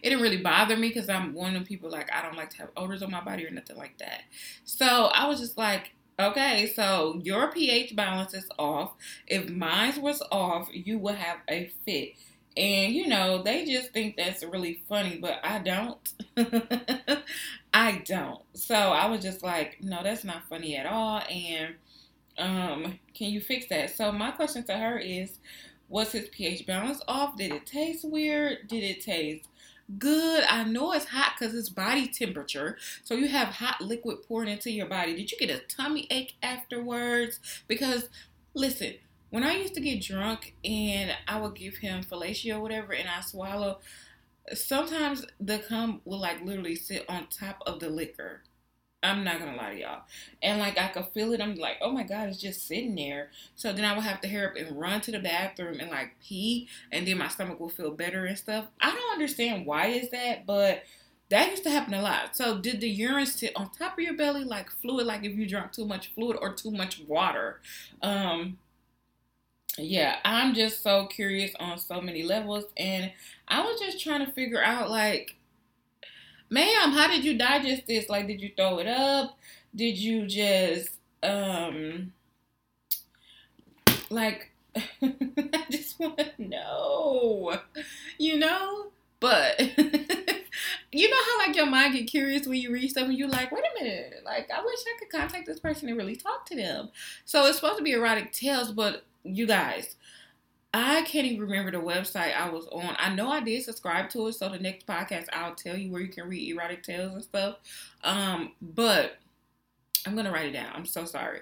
it 0.01 0.09
didn't 0.09 0.21
really 0.21 0.37
bother 0.41 0.77
me 0.77 0.89
because 0.89 1.09
I'm 1.09 1.33
one 1.33 1.55
of 1.55 1.63
the 1.63 1.67
people 1.67 1.89
like 1.89 2.11
I 2.13 2.21
don't 2.21 2.37
like 2.37 2.51
to 2.51 2.57
have 2.57 2.69
odors 2.77 3.01
on 3.01 3.11
my 3.11 3.21
body 3.21 3.45
or 3.45 3.49
nothing 3.49 3.77
like 3.77 3.97
that. 3.97 4.21
So 4.63 4.85
I 4.85 5.27
was 5.27 5.39
just 5.39 5.57
like, 5.57 5.93
okay, 6.19 6.71
so 6.75 7.19
your 7.23 7.51
pH 7.51 7.95
balance 7.95 8.33
is 8.35 8.47
off. 8.59 8.93
If 9.27 9.49
mine 9.49 9.99
was 9.99 10.21
off, 10.31 10.69
you 10.71 10.99
would 10.99 11.15
have 11.15 11.37
a 11.49 11.71
fit. 11.85 12.13
And 12.57 12.93
you 12.93 13.07
know, 13.07 13.43
they 13.43 13.65
just 13.65 13.91
think 13.91 14.15
that's 14.15 14.43
really 14.43 14.81
funny, 14.87 15.17
but 15.17 15.39
I 15.43 15.59
don't. 15.59 16.13
I 17.73 18.01
don't. 18.05 18.41
So 18.53 18.75
I 18.75 19.07
was 19.07 19.21
just 19.21 19.43
like, 19.43 19.77
no, 19.81 20.01
that's 20.03 20.23
not 20.23 20.47
funny 20.47 20.77
at 20.77 20.85
all. 20.85 21.21
And 21.29 21.75
um, 22.37 22.99
can 23.13 23.29
you 23.31 23.41
fix 23.41 23.67
that? 23.67 23.89
So 23.95 24.11
my 24.11 24.31
question 24.31 24.63
to 24.65 24.77
her 24.77 24.97
is, 24.97 25.39
was 25.89 26.11
his 26.13 26.29
pH 26.29 26.65
balance 26.65 27.01
off? 27.07 27.37
Did 27.37 27.51
it 27.51 27.65
taste 27.65 28.05
weird? 28.09 28.67
Did 28.67 28.83
it 28.83 29.01
taste 29.01 29.49
good? 29.99 30.43
I 30.49 30.63
know 30.63 30.93
it's 30.93 31.05
hot 31.05 31.33
because 31.37 31.53
it's 31.53 31.69
body 31.69 32.07
temperature. 32.07 32.77
So 33.03 33.13
you 33.13 33.27
have 33.27 33.49
hot 33.49 33.81
liquid 33.81 34.23
pouring 34.27 34.49
into 34.49 34.71
your 34.71 34.87
body. 34.87 35.15
Did 35.15 35.31
you 35.31 35.37
get 35.37 35.49
a 35.49 35.59
tummy 35.67 36.07
ache 36.09 36.35
afterwards? 36.41 37.39
Because 37.67 38.09
listen, 38.53 38.95
when 39.29 39.43
I 39.43 39.55
used 39.55 39.73
to 39.75 39.81
get 39.81 40.01
drunk 40.01 40.55
and 40.63 41.11
I 41.27 41.39
would 41.39 41.55
give 41.55 41.77
him 41.77 42.03
fellatio 42.03 42.57
or 42.57 42.61
whatever 42.61 42.93
and 42.93 43.07
I 43.09 43.21
swallow, 43.21 43.79
sometimes 44.53 45.25
the 45.39 45.59
cum 45.59 46.01
will 46.05 46.19
like 46.19 46.43
literally 46.43 46.75
sit 46.75 47.05
on 47.09 47.27
top 47.27 47.61
of 47.65 47.79
the 47.79 47.89
liquor. 47.89 48.41
I'm 49.03 49.23
not 49.23 49.39
gonna 49.39 49.55
lie 49.55 49.73
to 49.73 49.79
y'all. 49.79 50.01
And 50.41 50.59
like 50.59 50.79
I 50.79 50.87
could 50.87 51.07
feel 51.13 51.33
it. 51.33 51.41
I'm 51.41 51.55
like, 51.55 51.77
oh 51.81 51.91
my 51.91 52.03
god, 52.03 52.29
it's 52.29 52.41
just 52.41 52.67
sitting 52.67 52.95
there. 52.95 53.29
So 53.55 53.71
then 53.71 53.85
I 53.85 53.93
would 53.93 54.03
have 54.03 54.21
to 54.21 54.27
hurry 54.27 54.45
up 54.45 54.55
and 54.55 54.79
run 54.79 55.01
to 55.01 55.11
the 55.11 55.19
bathroom 55.19 55.79
and 55.79 55.91
like 55.91 56.15
pee, 56.23 56.67
and 56.91 57.07
then 57.07 57.19
my 57.19 57.27
stomach 57.27 57.59
will 57.59 57.69
feel 57.69 57.91
better 57.91 58.25
and 58.25 58.37
stuff. 58.37 58.65
I 58.81 58.91
don't 58.91 59.13
understand 59.13 59.65
why 59.65 59.87
is 59.87 60.09
that, 60.09 60.45
but 60.45 60.83
that 61.29 61.49
used 61.49 61.63
to 61.63 61.69
happen 61.69 61.93
a 61.93 62.01
lot. 62.01 62.35
So 62.35 62.59
did 62.59 62.81
the 62.81 62.89
urine 62.89 63.25
sit 63.25 63.51
on 63.55 63.69
top 63.71 63.93
of 63.93 64.03
your 64.03 64.15
belly 64.15 64.43
like 64.43 64.69
fluid, 64.69 65.05
like 65.05 65.23
if 65.23 65.35
you 65.35 65.47
drank 65.47 65.71
too 65.71 65.85
much 65.85 66.13
fluid 66.13 66.37
or 66.41 66.53
too 66.53 66.71
much 66.71 67.01
water? 67.07 67.61
Um, 68.01 68.57
yeah, 69.77 70.17
I'm 70.23 70.53
just 70.53 70.81
so 70.81 71.07
curious 71.07 71.51
on 71.59 71.77
so 71.77 72.01
many 72.01 72.23
levels, 72.23 72.65
and 72.77 73.11
I 73.47 73.61
was 73.61 73.79
just 73.79 74.01
trying 74.01 74.25
to 74.25 74.31
figure 74.31 74.63
out, 74.63 74.89
like, 74.89 75.35
ma'am, 76.49 76.91
how 76.91 77.07
did 77.07 77.23
you 77.25 77.37
digest 77.37 77.87
this? 77.87 78.09
Like, 78.09 78.27
did 78.27 78.41
you 78.41 78.51
throw 78.55 78.79
it 78.79 78.87
up? 78.87 79.37
Did 79.75 79.97
you 79.97 80.27
just, 80.27 80.91
um, 81.23 82.13
like, 84.09 84.51
I 85.01 85.65
just 85.69 85.99
want 85.99 86.17
to 86.19 86.31
know, 86.37 87.59
you 88.17 88.37
know? 88.37 88.87
But 89.19 89.59
you 90.91 91.09
know 91.09 91.17
how 91.25 91.37
like 91.39 91.55
your 91.55 91.65
mind 91.65 91.93
get 91.93 92.07
curious 92.07 92.45
when 92.45 92.59
you 92.59 92.71
read 92.71 92.89
stuff 92.89 93.05
and 93.05 93.17
you're 93.17 93.29
like, 93.29 93.51
wait 93.51 93.63
a 93.63 93.83
minute, 93.83 94.21
like 94.25 94.49
I 94.51 94.63
wish 94.63 94.79
I 94.85 94.99
could 94.99 95.09
contact 95.09 95.45
this 95.45 95.59
person 95.59 95.89
and 95.89 95.97
really 95.97 96.15
talk 96.15 96.45
to 96.47 96.55
them. 96.55 96.89
So 97.23 97.45
it's 97.45 97.57
supposed 97.57 97.77
to 97.77 97.83
be 97.83 97.93
erotic 97.93 98.31
tales, 98.31 98.71
but 98.71 99.03
you 99.25 99.47
guys, 99.47 99.95
I 100.73 101.03
can't 101.03 101.25
even 101.25 101.41
remember 101.41 101.71
the 101.71 101.77
website 101.77 102.35
I 102.35 102.49
was 102.49 102.67
on. 102.67 102.95
I 102.99 103.13
know 103.13 103.29
I 103.29 103.39
did 103.39 103.63
subscribe 103.63 104.09
to 104.09 104.27
it, 104.27 104.33
so 104.33 104.49
the 104.49 104.59
next 104.59 104.85
podcast 104.85 105.27
I'll 105.31 105.55
tell 105.55 105.77
you 105.77 105.91
where 105.91 106.01
you 106.01 106.09
can 106.09 106.27
read 106.27 106.49
erotic 106.49 106.83
tales 106.83 107.13
and 107.13 107.23
stuff. 107.23 107.57
Um, 108.03 108.51
but 108.61 109.17
I'm 110.05 110.15
gonna 110.15 110.31
write 110.31 110.47
it 110.47 110.51
down. 110.51 110.71
I'm 110.75 110.85
so 110.85 111.05
sorry, 111.05 111.39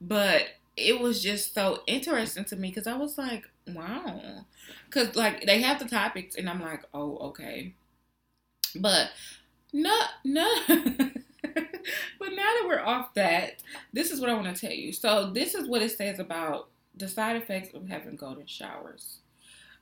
but 0.00 0.42
it 0.76 1.00
was 1.00 1.22
just 1.22 1.54
so 1.54 1.82
interesting 1.86 2.44
to 2.46 2.56
me 2.56 2.68
because 2.68 2.86
I 2.86 2.96
was 2.96 3.16
like, 3.16 3.44
wow, 3.68 4.44
because 4.86 5.14
like 5.14 5.46
they 5.46 5.60
have 5.62 5.78
the 5.78 5.88
topics, 5.88 6.34
and 6.34 6.50
I'm 6.50 6.60
like, 6.60 6.84
oh, 6.92 7.18
okay, 7.18 7.74
but 8.74 9.10
no, 9.72 9.96
no. 10.24 10.52
but 10.68 12.30
now 12.30 12.36
that 12.36 12.64
we're 12.66 12.80
off 12.80 13.14
that, 13.14 13.62
this 13.92 14.10
is 14.10 14.20
what 14.20 14.28
I 14.28 14.34
want 14.34 14.54
to 14.54 14.60
tell 14.60 14.74
you. 14.74 14.92
So 14.92 15.30
this 15.30 15.54
is 15.54 15.68
what 15.68 15.82
it 15.82 15.96
says 15.96 16.18
about 16.18 16.68
the 16.94 17.08
side 17.08 17.36
effects 17.36 17.74
of 17.74 17.88
having 17.88 18.16
golden 18.16 18.46
showers. 18.46 19.18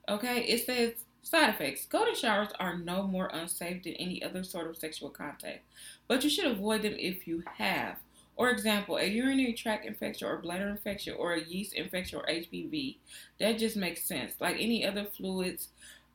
Okay, 0.09 0.43
it 0.45 0.65
says 0.67 1.05
side 1.23 1.51
effects. 1.51 1.87
Golden 1.87 2.15
showers 2.15 2.51
are 2.59 2.79
no 2.79 3.03
more 3.03 3.31
unsafe 3.33 3.83
than 3.83 3.95
any 3.95 4.23
other 4.23 4.43
sort 4.43 4.69
of 4.69 4.77
sexual 4.77 5.11
contact, 5.11 5.65
but 6.09 6.25
you 6.25 6.31
should 6.31 6.51
avoid 6.51 6.83
them 6.83 6.95
if 6.99 7.27
you 7.27 7.43
have. 7.57 7.97
For 8.37 8.49
example, 8.49 8.97
a 8.97 9.05
urinary 9.05 9.53
tract 9.53 9.85
infection 9.85 10.27
or 10.27 10.39
bladder 10.39 10.69
infection 10.69 11.15
or 11.19 11.35
a 11.35 11.45
yeast 11.45 11.75
infection 11.75 12.21
or 12.21 12.27
HPV. 12.27 12.97
That 13.39 13.59
just 13.59 13.77
makes 13.77 14.05
sense. 14.05 14.33
Like 14.41 14.57
any 14.59 14.87
other 14.87 15.05
fluids 15.05 15.69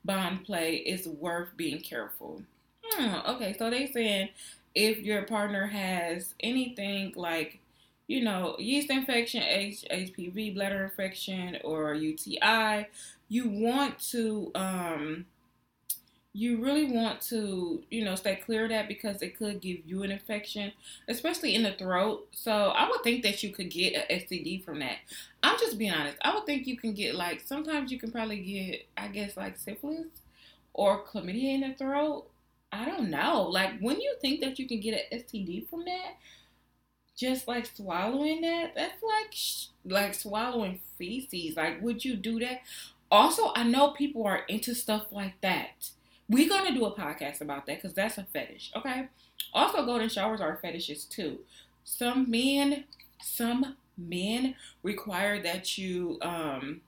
bond 0.06 0.46
play, 0.46 0.76
is 0.76 1.08
worth 1.08 1.58
being 1.58 1.82
careful. 1.82 2.42
Hmm, 2.84 3.16
okay, 3.28 3.56
so 3.58 3.70
they 3.70 3.88
saying 3.88 4.30
if 4.76 5.00
your 5.00 5.24
partner 5.24 5.68
has 5.68 6.36
anything 6.40 7.14
like 7.16 7.60
you 8.08 8.24
know, 8.24 8.56
yeast 8.60 8.90
infection, 8.90 9.44
H- 9.44 9.86
HPV, 9.90 10.52
bladder 10.52 10.84
infection, 10.86 11.58
or 11.64 11.94
UTI, 11.94 12.88
you 13.30 13.50
want 13.50 14.00
to, 14.12 14.52
um, 14.56 15.26
you 16.34 16.62
really 16.62 16.92
want 16.92 17.22
to, 17.22 17.82
you 17.90 18.04
know, 18.04 18.16
stay 18.16 18.36
clear 18.36 18.64
of 18.66 18.70
that 18.70 18.90
because 18.90 19.22
it 19.22 19.38
could 19.38 19.62
give 19.62 19.78
you 19.86 20.04
an 20.04 20.12
infection, 20.12 20.74
especially 21.08 21.56
in 21.56 21.64
the 21.64 21.72
throat. 21.72 22.28
So 22.32 22.52
I 22.52 22.90
would 22.90 23.04
think 23.04 23.24
that 23.24 23.42
you 23.42 23.52
could 23.52 23.70
get 23.72 23.94
an 23.96 24.04
STD 24.10 24.60
from 24.60 24.80
that. 24.80 24.98
I'm 25.44 25.58
just 25.58 25.78
being 25.78 25.94
honest. 25.94 26.18
I 26.24 26.34
would 26.36 26.46
think 26.46 26.68
you 26.68 26.76
can 26.76 26.94
get 26.94 27.16
like 27.16 27.40
sometimes 27.46 27.90
you 27.90 27.98
can 27.98 28.12
probably 28.12 28.40
get, 28.42 28.86
I 28.98 29.08
guess, 29.08 29.38
like 29.38 29.58
syphilis 29.58 30.08
or 30.74 31.06
chlamydia 31.06 31.56
in 31.56 31.62
the 31.62 31.74
throat. 31.74 32.28
I 32.72 32.84
don't 32.86 33.10
know. 33.10 33.44
Like 33.44 33.80
when 33.80 34.02
you 34.02 34.16
think 34.22 34.42
that 34.42 34.60
you 34.60 34.68
can 34.68 34.82
get 34.82 34.94
an 34.96 35.02
STD 35.12 35.62
from 35.70 35.86
that, 35.86 36.16
just 37.16 37.48
like 37.48 37.66
swallowing 37.66 38.42
that, 38.42 38.76
that's 38.76 39.02
like 39.04 39.36
like 39.86 40.14
swallowing 40.14 40.80
feces. 40.98 41.56
Like, 41.56 41.82
would 41.82 42.04
you 42.04 42.16
do 42.16 42.40
that? 42.40 42.62
Also, 43.12 43.52
I 43.56 43.64
know 43.64 43.92
people 43.92 44.26
are 44.26 44.44
into 44.48 44.74
stuff 44.76 45.08
like 45.12 45.40
that. 45.42 45.90
We're 46.28 46.50
gonna 46.50 46.74
do 46.74 46.86
a 46.86 46.96
podcast 46.96 47.42
about 47.42 47.66
that 47.68 47.82
because 47.82 47.94
that's 47.94 48.18
a 48.18 48.24
fetish. 48.24 48.72
Okay. 48.76 49.08
Also, 49.54 49.86
golden 49.86 50.10
showers 50.10 50.42
are 50.42 50.58
fetishes 50.62 51.06
too. 51.06 51.40
Some 51.84 52.30
men, 52.30 52.86
some 53.22 53.78
men 53.98 54.56
require 54.84 55.42
that 55.42 55.78
you 55.78 56.18
um 56.22 56.82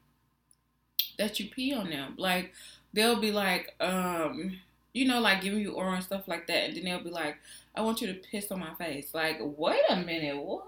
that 1.18 1.40
you 1.40 1.50
pee 1.50 1.74
on 1.74 1.90
them. 1.90 2.16
Like 2.18 2.54
they'll 2.94 3.20
be 3.20 3.32
like 3.32 3.76
um 3.80 4.60
you 4.94 5.08
know, 5.08 5.20
like 5.20 5.42
giving 5.42 5.60
you 5.60 5.74
oral 5.74 5.94
and 5.94 6.04
stuff 6.04 6.28
like 6.28 6.48
that. 6.48 6.66
And 6.66 6.76
then 6.78 6.86
they'll 6.86 7.04
be 7.04 7.10
like, 7.10 7.38
I 7.76 7.82
want 7.82 8.02
you 8.02 8.08
to 8.08 8.14
piss 8.14 8.52
on 8.52 8.60
my 8.60 8.74
face. 8.76 9.14
Like, 9.14 9.38
wait 9.42 9.82
a 9.90 9.96
minute, 9.98 10.38
what? 10.38 10.66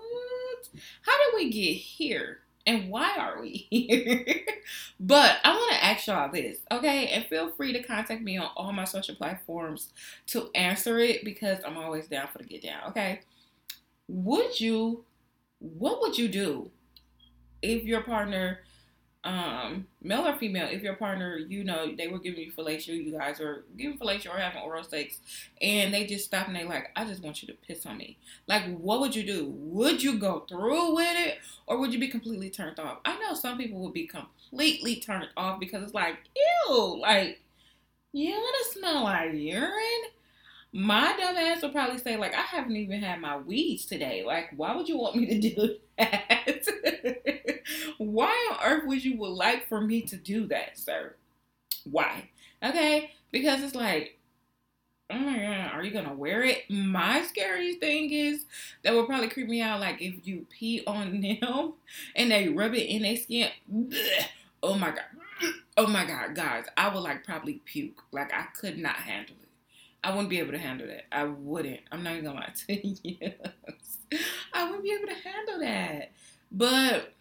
How 1.01 1.17
did 1.25 1.35
we 1.35 1.51
get 1.51 1.73
here? 1.73 2.39
And 2.65 2.89
why 2.89 3.15
are 3.17 3.41
we 3.41 3.67
here? 3.71 4.25
but 4.99 5.37
I 5.43 5.51
want 5.51 5.71
to 5.71 5.83
ask 5.83 6.07
y'all 6.07 6.31
this, 6.31 6.59
okay? 6.71 7.07
And 7.07 7.25
feel 7.25 7.49
free 7.51 7.73
to 7.73 7.81
contact 7.81 8.21
me 8.21 8.37
on 8.37 8.49
all 8.55 8.71
my 8.71 8.83
social 8.83 9.15
platforms 9.15 9.91
to 10.27 10.49
answer 10.53 10.99
it 10.99 11.23
because 11.23 11.59
I'm 11.65 11.77
always 11.77 12.07
down 12.07 12.27
for 12.27 12.37
the 12.37 12.43
get 12.43 12.61
down, 12.61 12.89
okay? 12.89 13.21
Would 14.07 14.59
you, 14.59 15.05
what 15.59 16.01
would 16.01 16.17
you 16.17 16.27
do 16.27 16.69
if 17.61 17.83
your 17.83 18.01
partner 18.01 18.59
um, 19.25 19.85
male 20.01 20.25
or 20.27 20.37
female, 20.37 20.69
if 20.71 20.81
your 20.81 20.95
partner, 20.95 21.37
you 21.37 21.63
know, 21.63 21.93
they 21.95 22.07
were 22.07 22.19
giving 22.19 22.39
you 22.39 22.51
fellatio, 22.51 22.95
you 23.03 23.11
guys 23.11 23.41
are 23.41 23.65
giving 23.77 23.97
fellatio 23.97 24.33
or 24.33 24.37
having 24.39 24.61
oral 24.61 24.83
sex, 24.83 25.19
and 25.61 25.93
they 25.93 26.05
just 26.05 26.25
stop 26.25 26.47
and 26.47 26.55
they 26.55 26.63
like, 26.63 26.89
I 26.95 27.03
just 27.05 27.21
want 27.21 27.41
you 27.41 27.47
to 27.49 27.53
piss 27.67 27.85
on 27.85 27.97
me. 27.97 28.17
Like, 28.47 28.77
what 28.77 29.01
would 29.01 29.15
you 29.15 29.23
do? 29.23 29.47
Would 29.49 30.01
you 30.01 30.17
go 30.17 30.45
through 30.47 30.95
with 30.95 31.15
it, 31.17 31.39
or 31.67 31.79
would 31.79 31.91
you 31.93 31.99
be 31.99 32.07
completely 32.07 32.49
turned 32.49 32.79
off? 32.79 32.99
I 33.03 33.17
know 33.19 33.33
some 33.33 33.57
people 33.57 33.79
would 33.81 33.93
be 33.93 34.07
completely 34.07 34.95
turned 34.97 35.29
off 35.35 35.59
because 35.59 35.83
it's 35.83 35.93
like, 35.93 36.15
ew, 36.69 36.99
like, 37.01 37.41
you 38.13 38.31
want 38.31 38.55
to 38.65 38.79
smell 38.79 39.03
like 39.03 39.33
urine? 39.33 40.03
My 40.73 41.15
dumb 41.17 41.37
ass 41.37 41.63
would 41.63 41.73
probably 41.73 41.97
say, 41.99 42.17
like, 42.17 42.33
I 42.35 42.41
haven't 42.41 42.75
even 42.75 43.01
had 43.01 43.21
my 43.21 43.37
weeds 43.37 43.85
today. 43.85 44.23
Like, 44.25 44.51
why 44.55 44.75
would 44.75 44.89
you 44.89 44.97
want 44.97 45.15
me 45.15 45.25
to 45.27 45.39
do 45.39 45.77
that? 45.99 46.65
why 47.99 48.29
on 48.51 48.57
earth 48.65 48.87
would 48.87 49.03
you 49.03 49.17
would 49.17 49.31
like 49.31 49.67
for 49.67 49.81
me 49.81 50.01
to 50.03 50.15
do 50.15 50.47
that, 50.47 50.79
sir? 50.79 51.15
Why? 51.83 52.29
Okay? 52.63 53.11
Because 53.29 53.61
it's 53.61 53.75
like, 53.75 54.17
oh 55.09 55.17
my 55.17 55.37
god, 55.37 55.71
are 55.73 55.83
you 55.83 55.91
gonna 55.91 56.13
wear 56.13 56.43
it? 56.43 56.63
My 56.69 57.23
scary 57.23 57.75
thing 57.75 58.11
is 58.11 58.45
that 58.83 58.93
would 58.93 59.05
probably 59.05 59.27
creep 59.27 59.49
me 59.49 59.61
out. 59.61 59.81
Like 59.81 60.01
if 60.01 60.25
you 60.25 60.45
pee 60.49 60.81
on 60.87 61.19
them 61.41 61.73
and 62.15 62.31
they 62.31 62.47
rub 62.47 62.73
it 62.73 62.89
in 62.89 63.01
their 63.01 63.17
skin. 63.17 63.49
Bleh, 63.71 64.25
oh 64.63 64.75
my 64.75 64.91
god. 64.91 65.03
Oh 65.75 65.87
my 65.87 66.05
god, 66.05 66.35
guys, 66.35 66.65
I 66.77 66.93
would 66.93 67.01
like 67.01 67.25
probably 67.25 67.61
puke. 67.65 68.01
Like 68.13 68.33
I 68.33 68.43
could 68.57 68.77
not 68.77 68.95
handle 68.95 69.35
it. 69.41 69.49
I 70.03 70.11
wouldn't 70.11 70.29
be 70.29 70.39
able 70.39 70.53
to 70.53 70.57
handle 70.57 70.87
that. 70.87 71.03
I 71.11 71.25
wouldn't. 71.25 71.81
I'm 71.91 72.03
not 72.03 72.13
even 72.13 72.25
gonna 72.25 72.39
lie 72.39 72.53
to 72.67 72.87
you. 72.87 73.33
I 74.53 74.65
wouldn't 74.65 74.83
be 74.83 74.93
able 74.93 75.07
to 75.07 75.29
handle 75.29 75.59
that. 75.59 76.11
But 76.51 77.13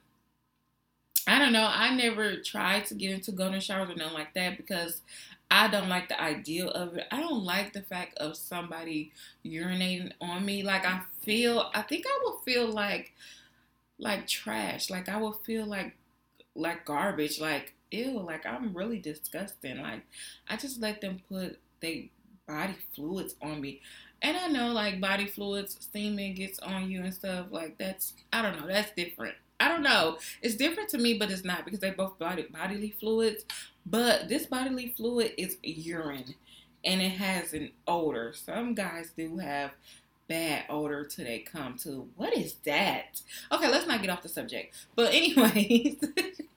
I 1.28 1.38
don't 1.38 1.52
know. 1.52 1.68
I 1.70 1.94
never 1.94 2.36
tried 2.36 2.86
to 2.86 2.94
get 2.94 3.12
into 3.12 3.32
golden 3.32 3.60
showers 3.60 3.90
or 3.90 3.94
nothing 3.94 4.14
like 4.14 4.34
that 4.34 4.56
because 4.56 5.02
I 5.50 5.68
don't 5.68 5.88
like 5.88 6.08
the 6.08 6.20
idea 6.20 6.66
of 6.66 6.96
it. 6.96 7.06
I 7.10 7.20
don't 7.20 7.44
like 7.44 7.72
the 7.72 7.82
fact 7.82 8.18
of 8.18 8.36
somebody 8.36 9.12
urinating 9.44 10.12
on 10.20 10.44
me. 10.46 10.62
Like 10.62 10.86
I 10.86 11.02
feel 11.22 11.70
I 11.74 11.82
think 11.82 12.06
I 12.08 12.20
would 12.24 12.40
feel 12.44 12.68
like 12.68 13.12
like 13.98 14.26
trash. 14.26 14.90
Like 14.90 15.08
I 15.08 15.18
would 15.18 15.36
feel 15.44 15.66
like 15.66 15.96
like 16.54 16.84
garbage. 16.84 17.40
Like 17.40 17.74
ew, 17.90 18.20
like 18.20 18.46
I'm 18.46 18.74
really 18.76 18.98
disgusting. 19.00 19.82
Like 19.82 20.02
I 20.48 20.56
just 20.56 20.80
let 20.80 21.00
them 21.00 21.20
put 21.28 21.58
they 21.80 22.10
body 22.46 22.76
fluids 22.94 23.36
on 23.42 23.60
me. 23.60 23.80
And 24.22 24.36
I 24.36 24.48
know 24.48 24.72
like 24.72 25.00
body 25.00 25.26
fluids, 25.26 25.88
semen 25.92 26.34
gets 26.34 26.58
on 26.60 26.90
you 26.90 27.02
and 27.02 27.14
stuff. 27.14 27.46
Like 27.50 27.78
that's 27.78 28.14
I 28.32 28.42
don't 28.42 28.60
know, 28.60 28.66
that's 28.66 28.92
different. 28.92 29.34
I 29.60 29.68
don't 29.68 29.82
know. 29.82 30.18
It's 30.42 30.54
different 30.54 30.88
to 30.90 30.98
me, 30.98 31.14
but 31.14 31.30
it's 31.30 31.44
not 31.44 31.64
because 31.64 31.80
they 31.80 31.90
both 31.90 32.18
body 32.18 32.46
bodily 32.50 32.94
fluids. 32.98 33.44
But 33.86 34.28
this 34.28 34.46
bodily 34.46 34.94
fluid 34.96 35.32
is 35.36 35.56
urine 35.62 36.34
and 36.84 37.00
it 37.02 37.10
has 37.10 37.52
an 37.52 37.70
odor. 37.86 38.32
Some 38.34 38.74
guys 38.74 39.12
do 39.16 39.38
have 39.38 39.72
bad 40.28 40.64
odor 40.68 41.04
till 41.04 41.24
they 41.24 41.40
come 41.40 41.76
to. 41.78 42.08
What 42.16 42.36
is 42.36 42.54
that? 42.64 43.20
Okay, 43.50 43.68
let's 43.68 43.86
not 43.86 44.00
get 44.02 44.10
off 44.10 44.22
the 44.22 44.28
subject. 44.28 44.74
But 44.94 45.12
anyways, 45.12 45.96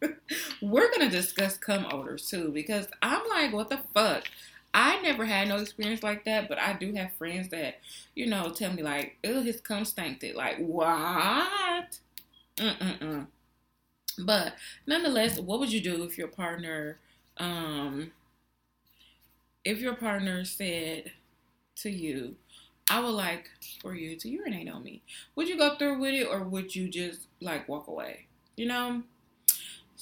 we're 0.62 0.91
gonna 0.91 1.10
discuss 1.10 1.58
cum 1.58 1.88
odors 1.91 2.27
too 2.30 2.51
because 2.51 2.88
I'm 3.01 3.27
like, 3.30 3.53
what 3.53 3.70
the 3.70 3.80
fuck? 3.94 4.25
I 4.73 5.01
never 5.01 5.25
had 5.25 5.47
no 5.49 5.57
experience 5.57 6.03
like 6.03 6.25
that, 6.25 6.47
but 6.47 6.57
I 6.59 6.73
do 6.73 6.93
have 6.93 7.13
friends 7.13 7.49
that, 7.49 7.79
you 8.15 8.25
know, 8.27 8.51
tell 8.51 8.73
me 8.73 8.83
like, 8.83 9.17
"Oh, 9.23 9.41
his 9.41 9.59
cum 9.61 9.85
stank." 9.85 10.23
Like, 10.35 10.57
what? 10.59 11.99
Mm-mm-mm. 12.57 13.27
But 14.19 14.55
nonetheless, 14.87 15.39
what 15.39 15.59
would 15.59 15.71
you 15.73 15.81
do 15.81 16.03
if 16.03 16.17
your 16.17 16.27
partner, 16.29 16.99
um, 17.37 18.11
if 19.63 19.79
your 19.79 19.95
partner 19.95 20.43
said 20.45 21.11
to 21.77 21.89
you, 21.89 22.35
"I 22.89 22.99
would 23.01 23.11
like 23.11 23.49
for 23.81 23.95
you 23.95 24.15
to 24.17 24.29
urinate 24.29 24.69
on 24.69 24.83
me," 24.83 25.01
would 25.35 25.49
you 25.49 25.57
go 25.57 25.75
through 25.77 25.99
with 25.99 26.13
it, 26.15 26.27
or 26.27 26.43
would 26.43 26.75
you 26.75 26.89
just 26.89 27.27
like 27.41 27.67
walk 27.69 27.87
away? 27.87 28.27
You 28.57 28.67
know. 28.67 29.03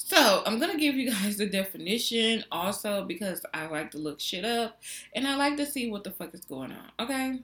So 0.01 0.43
I'm 0.45 0.59
gonna 0.59 0.77
give 0.77 0.95
you 0.95 1.11
guys 1.11 1.37
the 1.37 1.45
definition 1.45 2.45
also 2.51 3.03
because 3.03 3.45
I 3.53 3.67
like 3.67 3.91
to 3.91 3.97
look 3.97 4.19
shit 4.21 4.45
up 4.45 4.81
and 5.13 5.27
I 5.27 5.35
like 5.35 5.57
to 5.57 5.65
see 5.65 5.91
what 5.91 6.03
the 6.05 6.11
fuck 6.11 6.33
is 6.33 6.45
going 6.45 6.71
on. 6.71 6.91
Okay. 6.99 7.41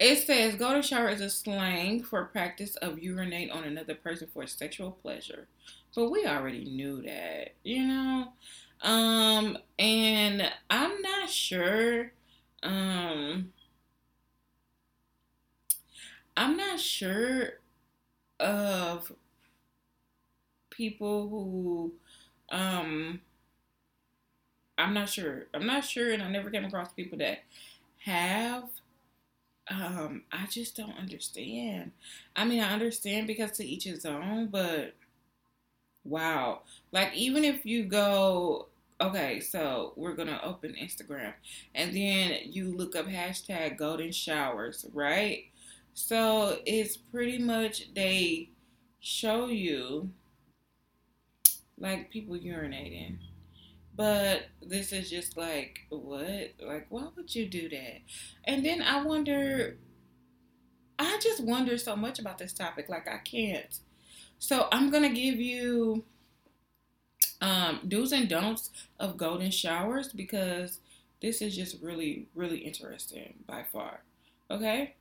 It 0.00 0.26
says 0.26 0.56
golden 0.56 0.82
shower 0.82 1.08
is 1.08 1.20
a 1.20 1.30
slang 1.30 2.02
for 2.02 2.24
practice 2.24 2.74
of 2.76 2.98
urinate 2.98 3.50
on 3.52 3.64
another 3.64 3.94
person 3.94 4.28
for 4.32 4.46
sexual 4.46 4.90
pleasure. 4.90 5.46
But 5.94 6.10
we 6.10 6.26
already 6.26 6.64
knew 6.64 7.00
that, 7.02 7.54
you 7.62 7.86
know? 7.86 8.32
Um, 8.82 9.56
and 9.78 10.50
I'm 10.68 11.00
not 11.00 11.30
sure. 11.30 12.12
Um 12.64 13.52
I'm 16.36 16.56
not 16.56 16.80
sure 16.80 17.60
of 18.40 19.12
people 20.90 21.28
who 21.28 21.92
Um, 22.50 23.22
I'm 24.78 24.94
not 24.94 25.08
sure. 25.08 25.46
I'm 25.54 25.66
not 25.66 25.84
sure, 25.84 26.12
and 26.12 26.22
I 26.22 26.28
never 26.30 26.50
came 26.50 26.64
across 26.64 26.92
people 26.92 27.18
that 27.18 27.40
have. 28.04 28.68
Um, 29.68 30.24
I 30.32 30.46
just 30.46 30.76
don't 30.76 30.98
understand. 30.98 31.92
I 32.36 32.44
mean, 32.44 32.60
I 32.60 32.72
understand 32.72 33.26
because 33.26 33.52
to 33.52 33.64
each 33.66 33.84
his 33.84 34.04
own, 34.04 34.48
but 34.48 34.94
wow. 36.04 36.62
Like, 36.92 37.14
even 37.14 37.44
if 37.44 37.64
you 37.64 37.84
go, 37.84 38.68
okay, 39.00 39.40
so 39.40 39.92
we're 39.96 40.14
gonna 40.14 40.40
open 40.42 40.74
Instagram 40.80 41.32
and 41.74 41.94
then 41.96 42.38
you 42.44 42.76
look 42.76 42.96
up 42.96 43.06
hashtag 43.06 43.76
golden 43.78 44.12
showers, 44.12 44.86
right? 44.92 45.44
So 45.94 46.58
it's 46.66 46.96
pretty 46.96 47.38
much 47.38 47.92
they 47.94 48.50
show 49.00 49.48
you 49.48 50.10
like 51.82 52.10
people 52.10 52.36
urinating. 52.36 53.18
But 53.94 54.44
this 54.62 54.92
is 54.92 55.10
just 55.10 55.36
like, 55.36 55.80
what? 55.90 56.54
Like, 56.60 56.86
why 56.88 57.08
would 57.14 57.34
you 57.34 57.46
do 57.46 57.68
that? 57.68 57.98
And 58.44 58.64
then 58.64 58.80
I 58.80 59.02
wonder, 59.02 59.76
I 60.98 61.18
just 61.20 61.42
wonder 61.42 61.76
so 61.76 61.94
much 61.94 62.18
about 62.18 62.38
this 62.38 62.54
topic. 62.54 62.88
Like, 62.88 63.06
I 63.06 63.18
can't. 63.18 63.78
So 64.38 64.68
I'm 64.72 64.90
going 64.90 65.02
to 65.02 65.20
give 65.20 65.38
you 65.38 66.04
um, 67.42 67.80
do's 67.86 68.12
and 68.12 68.28
don'ts 68.28 68.70
of 68.98 69.18
golden 69.18 69.50
showers 69.50 70.12
because 70.12 70.78
this 71.20 71.42
is 71.42 71.54
just 71.54 71.82
really, 71.82 72.28
really 72.34 72.58
interesting 72.58 73.34
by 73.46 73.64
far. 73.70 74.00
Okay? 74.50 74.94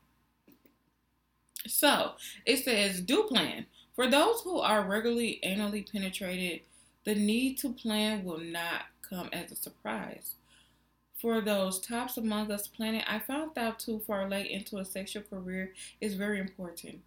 So 1.68 2.14
it 2.46 2.66
says, 2.66 3.00
do 3.02 3.24
plan. 3.24 3.68
For 3.96 4.10
those 4.10 4.42
who 4.42 4.60
are 4.60 4.84
regularly 4.84 5.40
anally 5.46 5.90
penetrated, 5.90 6.62
the 7.04 7.16
need 7.16 7.58
to 7.60 7.74
plan 7.74 8.24
will 8.24 8.40
not 8.40 8.84
come 9.08 9.30
as 9.34 9.52
a 9.52 9.56
surprise. 9.56 10.36
For 11.18 11.42
those 11.42 11.80
tops 11.80 12.18
among 12.18 12.52
us 12.52 12.68
planning, 12.68 13.04
I 13.08 13.20
found 13.20 13.58
out 13.58 13.80
too 13.80 14.02
far 14.08 14.28
late 14.28 14.50
into 14.50 14.78
a 14.78 14.86
sexual 14.86 15.24
career 15.24 15.74
is 16.00 16.16
very 16.16 16.40
important. 16.40 17.02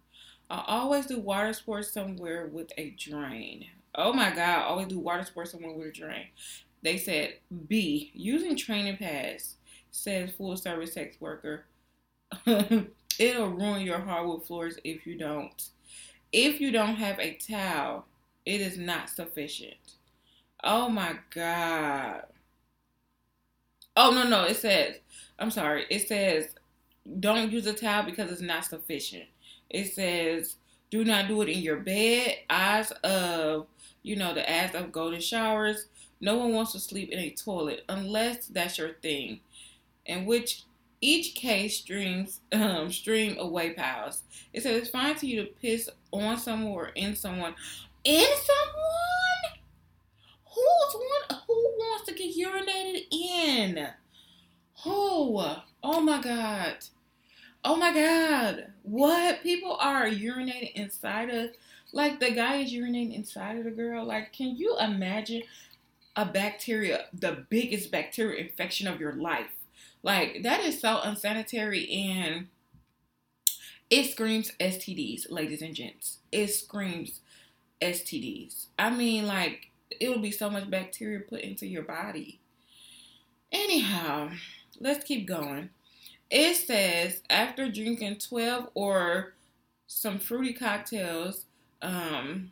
I 0.49 0.63
always 0.67 1.05
do 1.05 1.19
water 1.19 1.53
sports 1.53 1.91
somewhere 1.91 2.47
with 2.47 2.71
a 2.77 2.91
drain. 2.91 3.65
Oh 3.95 4.13
my 4.13 4.29
God, 4.29 4.39
I 4.59 4.63
always 4.63 4.87
do 4.87 4.99
water 4.99 5.23
sports 5.23 5.51
somewhere 5.51 5.73
with 5.73 5.87
a 5.87 5.91
drain. 5.91 6.27
They 6.81 6.97
said 6.97 7.35
B, 7.67 8.11
using 8.13 8.55
training 8.55 8.97
pads, 8.97 9.55
says 9.91 10.31
full 10.31 10.55
service 10.55 10.93
sex 10.93 11.17
worker. 11.19 11.65
It'll 12.45 13.49
ruin 13.49 13.81
your 13.81 13.99
hardwood 13.99 14.45
floors 14.45 14.77
if 14.83 15.07
you 15.07 15.17
don't. 15.17 15.69
If 16.31 16.61
you 16.61 16.71
don't 16.71 16.95
have 16.95 17.19
a 17.19 17.33
towel, 17.35 18.05
it 18.45 18.61
is 18.61 18.77
not 18.77 19.09
sufficient. 19.09 19.75
Oh 20.63 20.89
my 20.89 21.15
God. 21.33 22.23
Oh, 23.97 24.11
no, 24.11 24.27
no. 24.27 24.43
It 24.45 24.57
says, 24.57 24.95
I'm 25.39 25.51
sorry. 25.51 25.85
It 25.89 26.07
says, 26.07 26.49
don't 27.19 27.51
use 27.51 27.65
a 27.67 27.73
towel 27.73 28.03
because 28.03 28.31
it's 28.31 28.41
not 28.41 28.65
sufficient. 28.65 29.25
It 29.69 29.93
says, 29.93 30.55
do 30.89 31.05
not 31.05 31.27
do 31.27 31.41
it 31.41 31.49
in 31.49 31.59
your 31.59 31.77
bed. 31.77 32.37
Eyes 32.49 32.91
of, 33.03 33.67
you 34.03 34.15
know, 34.15 34.33
the 34.33 34.51
eyes 34.51 34.75
of 34.75 34.91
golden 34.91 35.21
showers. 35.21 35.87
No 36.19 36.37
one 36.37 36.53
wants 36.53 36.71
to 36.73 36.79
sleep 36.79 37.09
in 37.09 37.19
a 37.19 37.29
toilet 37.31 37.83
unless 37.89 38.47
that's 38.47 38.77
your 38.77 38.93
thing. 39.01 39.39
In 40.05 40.25
which 40.25 40.63
each 41.01 41.35
case 41.35 41.77
streams 41.77 42.39
um, 42.51 42.91
stream 42.91 43.37
away 43.37 43.71
piles. 43.71 44.23
It 44.53 44.63
says 44.63 44.81
it's 44.81 44.89
fine 44.89 45.15
to 45.15 45.27
you 45.27 45.43
to 45.43 45.51
piss 45.61 45.89
on 46.11 46.37
someone 46.37 46.73
or 46.73 46.87
in 46.95 47.15
someone 47.15 47.55
in 48.05 48.27
someone? 48.37 49.59
Who's 50.53 50.93
one 50.93 51.39
who 51.47 51.53
wants 51.53 52.05
to 52.07 52.13
get 52.13 52.35
urinated 52.35 53.11
in? 53.11 53.87
Who? 54.83 55.41
Oh 55.83 56.01
my 56.01 56.21
god. 56.21 56.77
Oh 57.63 57.75
my 57.75 57.91
god. 57.91 58.73
What? 58.83 59.41
People 59.41 59.75
are 59.79 60.05
urinating 60.05 60.73
inside 60.73 61.29
of 61.29 61.49
like 61.91 62.19
the 62.19 62.31
guy 62.31 62.57
is 62.57 62.71
urinating 62.71 63.15
inside 63.15 63.57
of 63.57 63.63
the 63.63 63.71
girl. 63.71 64.05
Like, 64.05 64.33
can 64.33 64.55
you 64.55 64.77
imagine 64.79 65.43
a 66.15 66.25
bacteria, 66.25 67.05
the 67.13 67.45
biggest 67.49 67.91
bacteria 67.91 68.43
infection 68.43 68.87
of 68.87 68.99
your 68.99 69.13
life? 69.13 69.51
Like, 70.03 70.43
that 70.43 70.59
is 70.59 70.79
so 70.79 70.99
unsanitary 71.03 71.89
and 71.89 72.47
it 73.89 74.11
screams 74.11 74.51
STDs, 74.59 75.31
ladies 75.31 75.61
and 75.61 75.75
gents. 75.75 76.19
It 76.31 76.47
screams 76.47 77.21
STDs. 77.81 78.67
I 78.77 78.89
mean, 78.89 79.27
like, 79.27 79.71
it 79.99 80.09
will 80.09 80.19
be 80.19 80.31
so 80.31 80.49
much 80.49 80.69
bacteria 80.69 81.19
put 81.19 81.41
into 81.41 81.65
your 81.67 81.83
body. 81.83 82.39
Anyhow, 83.51 84.31
let's 84.79 85.03
keep 85.05 85.27
going. 85.27 85.69
It 86.29 86.55
says 86.55 87.21
after 87.29 87.71
drinking 87.71 88.17
12 88.17 88.69
or 88.73 89.33
some 89.87 90.19
fruity 90.19 90.53
cocktails, 90.53 91.45
um, 91.81 92.51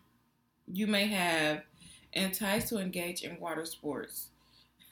you 0.71 0.87
may 0.87 1.07
have 1.07 1.63
enticed 2.13 2.69
to 2.69 2.77
engage 2.77 3.23
in 3.23 3.39
water 3.39 3.65
sports. 3.65 4.27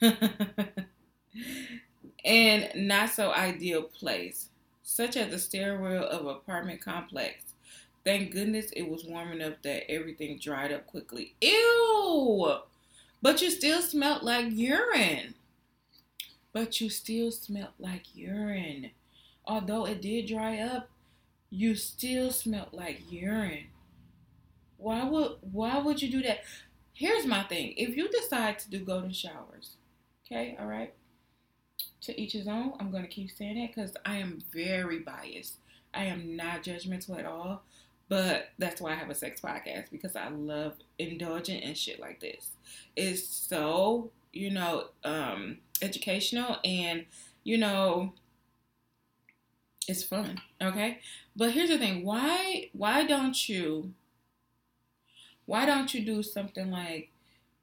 and 2.24 2.70
not 2.74 3.10
so 3.10 3.32
ideal 3.32 3.82
place, 3.82 4.48
such 4.82 5.16
as 5.16 5.30
the 5.30 5.38
stairwell 5.38 6.04
of 6.04 6.26
apartment 6.26 6.80
complex. 6.82 7.51
Thank 8.04 8.32
goodness 8.32 8.70
it 8.72 8.88
was 8.88 9.04
warm 9.04 9.32
enough 9.32 9.54
that 9.62 9.90
everything 9.90 10.38
dried 10.38 10.72
up 10.72 10.86
quickly. 10.86 11.34
Ew! 11.40 12.56
But 13.20 13.40
you 13.40 13.50
still 13.50 13.80
smelled 13.80 14.22
like 14.22 14.46
urine. 14.50 15.34
But 16.52 16.80
you 16.80 16.90
still 16.90 17.30
smelled 17.30 17.74
like 17.78 18.14
urine. 18.14 18.90
Although 19.46 19.86
it 19.86 20.02
did 20.02 20.26
dry 20.26 20.58
up, 20.58 20.88
you 21.50 21.74
still 21.76 22.30
smelled 22.30 22.72
like 22.72 23.00
urine. 23.10 23.66
Why 24.78 25.04
would 25.04 25.36
why 25.40 25.78
would 25.78 26.02
you 26.02 26.10
do 26.10 26.22
that? 26.22 26.40
Here's 26.92 27.24
my 27.24 27.44
thing. 27.44 27.74
If 27.76 27.96
you 27.96 28.08
decide 28.08 28.58
to 28.60 28.70
do 28.70 28.84
golden 28.84 29.12
showers, 29.12 29.76
okay, 30.26 30.56
all 30.58 30.66
right, 30.66 30.92
to 32.02 32.20
each 32.20 32.32
his 32.32 32.48
own. 32.48 32.74
I'm 32.80 32.90
gonna 32.90 33.06
keep 33.06 33.30
saying 33.30 33.60
that 33.60 33.74
because 33.74 33.96
I 34.04 34.16
am 34.16 34.42
very 34.52 34.98
biased. 34.98 35.54
I 35.94 36.04
am 36.04 36.36
not 36.36 36.64
judgmental 36.64 37.18
at 37.18 37.26
all. 37.26 37.62
But 38.12 38.50
that's 38.58 38.78
why 38.78 38.92
I 38.92 38.96
have 38.96 39.08
a 39.08 39.14
sex 39.14 39.40
podcast 39.40 39.90
because 39.90 40.16
I 40.16 40.28
love 40.28 40.74
indulging 40.98 41.62
in 41.62 41.72
shit 41.72 41.98
like 41.98 42.20
this. 42.20 42.50
It's 42.94 43.26
so, 43.26 44.10
you 44.34 44.50
know, 44.50 44.88
um, 45.02 45.56
educational 45.80 46.58
and, 46.62 47.06
you 47.42 47.56
know, 47.56 48.12
it's 49.88 50.04
fun. 50.04 50.42
Okay. 50.60 50.98
But 51.34 51.52
here's 51.52 51.70
the 51.70 51.78
thing. 51.78 52.04
Why 52.04 52.68
why 52.74 53.06
don't 53.06 53.48
you 53.48 53.94
why 55.46 55.64
don't 55.64 55.94
you 55.94 56.04
do 56.04 56.22
something 56.22 56.70
like 56.70 57.08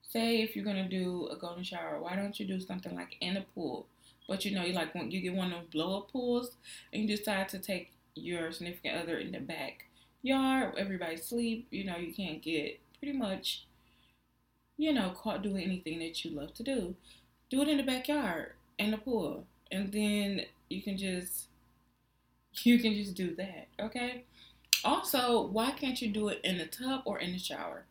say 0.01 0.41
if 0.41 0.55
you're 0.55 0.65
gonna 0.65 0.89
do 0.89 1.27
a 1.27 1.35
golden 1.35 1.63
shower, 1.63 2.01
why 2.01 2.15
don't 2.15 2.39
you 2.39 2.47
do 2.47 2.59
something 2.59 2.95
like 2.95 3.17
in 3.21 3.37
a 3.37 3.45
pool? 3.53 3.85
But 4.27 4.45
you 4.45 4.55
know, 4.55 4.63
you 4.63 4.73
like 4.73 4.95
when 4.95 5.11
you 5.11 5.21
get 5.21 5.35
one 5.35 5.53
of 5.53 5.59
those 5.59 5.69
blow 5.69 5.99
up 5.99 6.11
pools 6.11 6.57
and 6.91 7.03
you 7.03 7.15
decide 7.15 7.49
to 7.49 7.59
take 7.59 7.91
your 8.15 8.51
significant 8.51 8.99
other 8.99 9.19
in 9.19 9.31
the 9.31 9.39
back 9.39 9.85
yard, 10.21 10.73
everybody 10.77 11.17
sleep, 11.17 11.67
you 11.71 11.83
know, 11.83 11.97
you 11.97 12.13
can't 12.13 12.41
get 12.41 12.79
pretty 12.99 13.17
much, 13.17 13.65
you 14.77 14.93
know, 14.93 15.11
caught 15.11 15.41
doing 15.41 15.63
anything 15.63 15.99
that 15.99 16.23
you 16.23 16.31
love 16.31 16.53
to 16.55 16.63
do. 16.63 16.95
Do 17.49 17.61
it 17.61 17.67
in 17.67 17.77
the 17.77 17.83
backyard, 17.83 18.53
in 18.77 18.91
the 18.91 18.97
pool. 18.97 19.45
And 19.71 19.91
then 19.91 20.45
you 20.69 20.81
can 20.81 20.97
just 20.97 21.47
you 22.63 22.79
can 22.79 22.93
just 22.93 23.15
do 23.15 23.35
that, 23.35 23.67
okay? 23.79 24.23
Also, 24.83 25.41
why 25.47 25.71
can't 25.71 26.01
you 26.01 26.09
do 26.09 26.29
it 26.29 26.39
in 26.43 26.57
the 26.57 26.65
tub 26.65 27.01
or 27.05 27.19
in 27.19 27.33
the 27.33 27.39
shower? 27.39 27.83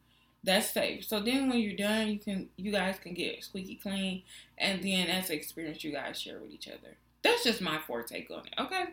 That's 0.42 0.70
safe. 0.70 1.04
So 1.04 1.20
then 1.20 1.50
when 1.50 1.58
you're 1.58 1.76
done, 1.76 2.08
you 2.08 2.18
can 2.18 2.48
you 2.56 2.72
guys 2.72 2.96
can 2.98 3.12
get 3.14 3.42
squeaky 3.44 3.74
clean 3.76 4.22
and 4.56 4.82
then 4.82 5.08
that's 5.08 5.28
the 5.28 5.34
experience 5.34 5.84
you 5.84 5.92
guys 5.92 6.20
share 6.20 6.38
with 6.38 6.52
each 6.52 6.68
other. 6.68 6.96
That's 7.22 7.44
just 7.44 7.60
my 7.60 7.78
forte 7.78 8.26
on 8.30 8.46
it, 8.46 8.54
okay? 8.58 8.84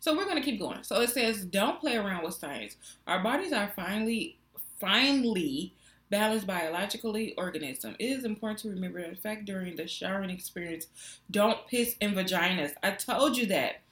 So 0.00 0.16
we're 0.16 0.26
gonna 0.26 0.42
keep 0.42 0.58
going. 0.58 0.82
So 0.82 1.00
it 1.02 1.10
says, 1.10 1.44
don't 1.44 1.78
play 1.78 1.96
around 1.96 2.24
with 2.24 2.34
science. 2.34 2.76
Our 3.06 3.22
bodies 3.22 3.52
are 3.52 3.70
finely, 3.76 4.38
finely 4.80 5.74
balanced 6.10 6.46
biologically 6.46 7.34
organism. 7.36 7.96
It 7.98 8.06
is 8.06 8.24
important 8.24 8.60
to 8.60 8.70
remember 8.70 8.98
in 8.98 9.14
fact 9.14 9.44
during 9.44 9.76
the 9.76 9.86
showering 9.86 10.30
experience, 10.30 10.86
don't 11.30 11.66
piss 11.68 11.96
in 12.00 12.14
vaginas. 12.14 12.72
I 12.82 12.92
told 12.92 13.36
you 13.36 13.46
that. 13.46 13.82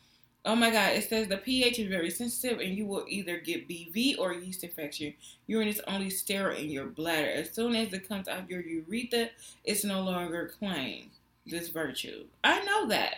Oh 0.45 0.57
my 0.57 0.71
God, 0.71 0.93
it 0.93 1.07
says 1.07 1.29
the 1.29 1.37
pH 1.37 1.79
is 1.79 1.89
very 1.89 2.11
sensitive 2.11 2.61
and 2.61 2.75
you 2.75 2.87
will 2.87 3.05
either 3.07 3.39
get 3.39 3.69
BV 3.69 4.19
or 4.19 4.33
yeast 4.33 4.65
infection. 4.65 5.13
Urine 5.47 5.69
is 5.69 5.83
only 5.87 6.09
sterile 6.09 6.57
in 6.57 6.71
your 6.71 6.87
bladder. 6.87 7.31
As 7.31 7.51
soon 7.51 7.77
as 7.77 7.93
it 7.93 8.09
comes 8.09 8.29
out 8.29 8.49
your 8.49 8.63
urethra, 8.63 9.29
it's 9.65 9.85
no 9.85 10.01
longer 10.01 10.55
claimed 10.59 11.11
this 11.45 11.69
virtue. 11.69 12.25
I 12.43 12.65
know 12.65 12.89
that. 12.89 13.17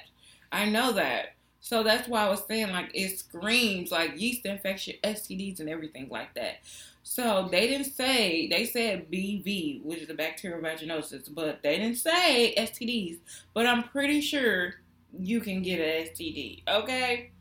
I 0.51 0.65
know 0.65 0.93
that. 0.93 1.35
So 1.61 1.83
that's 1.83 2.09
why 2.09 2.25
I 2.27 2.31
was 2.31 2.43
saying 2.47 2.73
like 2.73 2.91
it 2.95 3.19
screams 3.19 3.91
like 3.91 4.19
yeast 4.19 4.47
infection, 4.47 4.95
STDs, 5.05 5.61
and 5.61 5.69
everything 5.69 6.09
like 6.11 6.35
that. 6.35 6.61
So 7.03 7.49
they 7.51 7.67
didn't 7.67 7.93
say 7.93 8.49
they 8.49 8.65
said 8.65 9.11
BV, 9.11 9.85
which 9.85 10.01
is 10.01 10.11
a 10.11 10.15
bacterial 10.15 10.61
vaginosis, 10.61 11.33
but 11.33 11.63
they 11.63 11.77
didn't 11.79 11.99
say 11.99 12.55
STDs. 12.57 13.19
But 13.53 13.67
I'm 13.67 13.85
pretty 13.85 14.21
sure 14.21 14.75
you 15.19 15.41
can 15.41 15.63
get 15.63 15.81
an 15.81 16.09
STD. 16.09 16.63
Okay. 16.69 17.33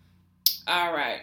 All 0.67 0.93
right. 0.93 1.21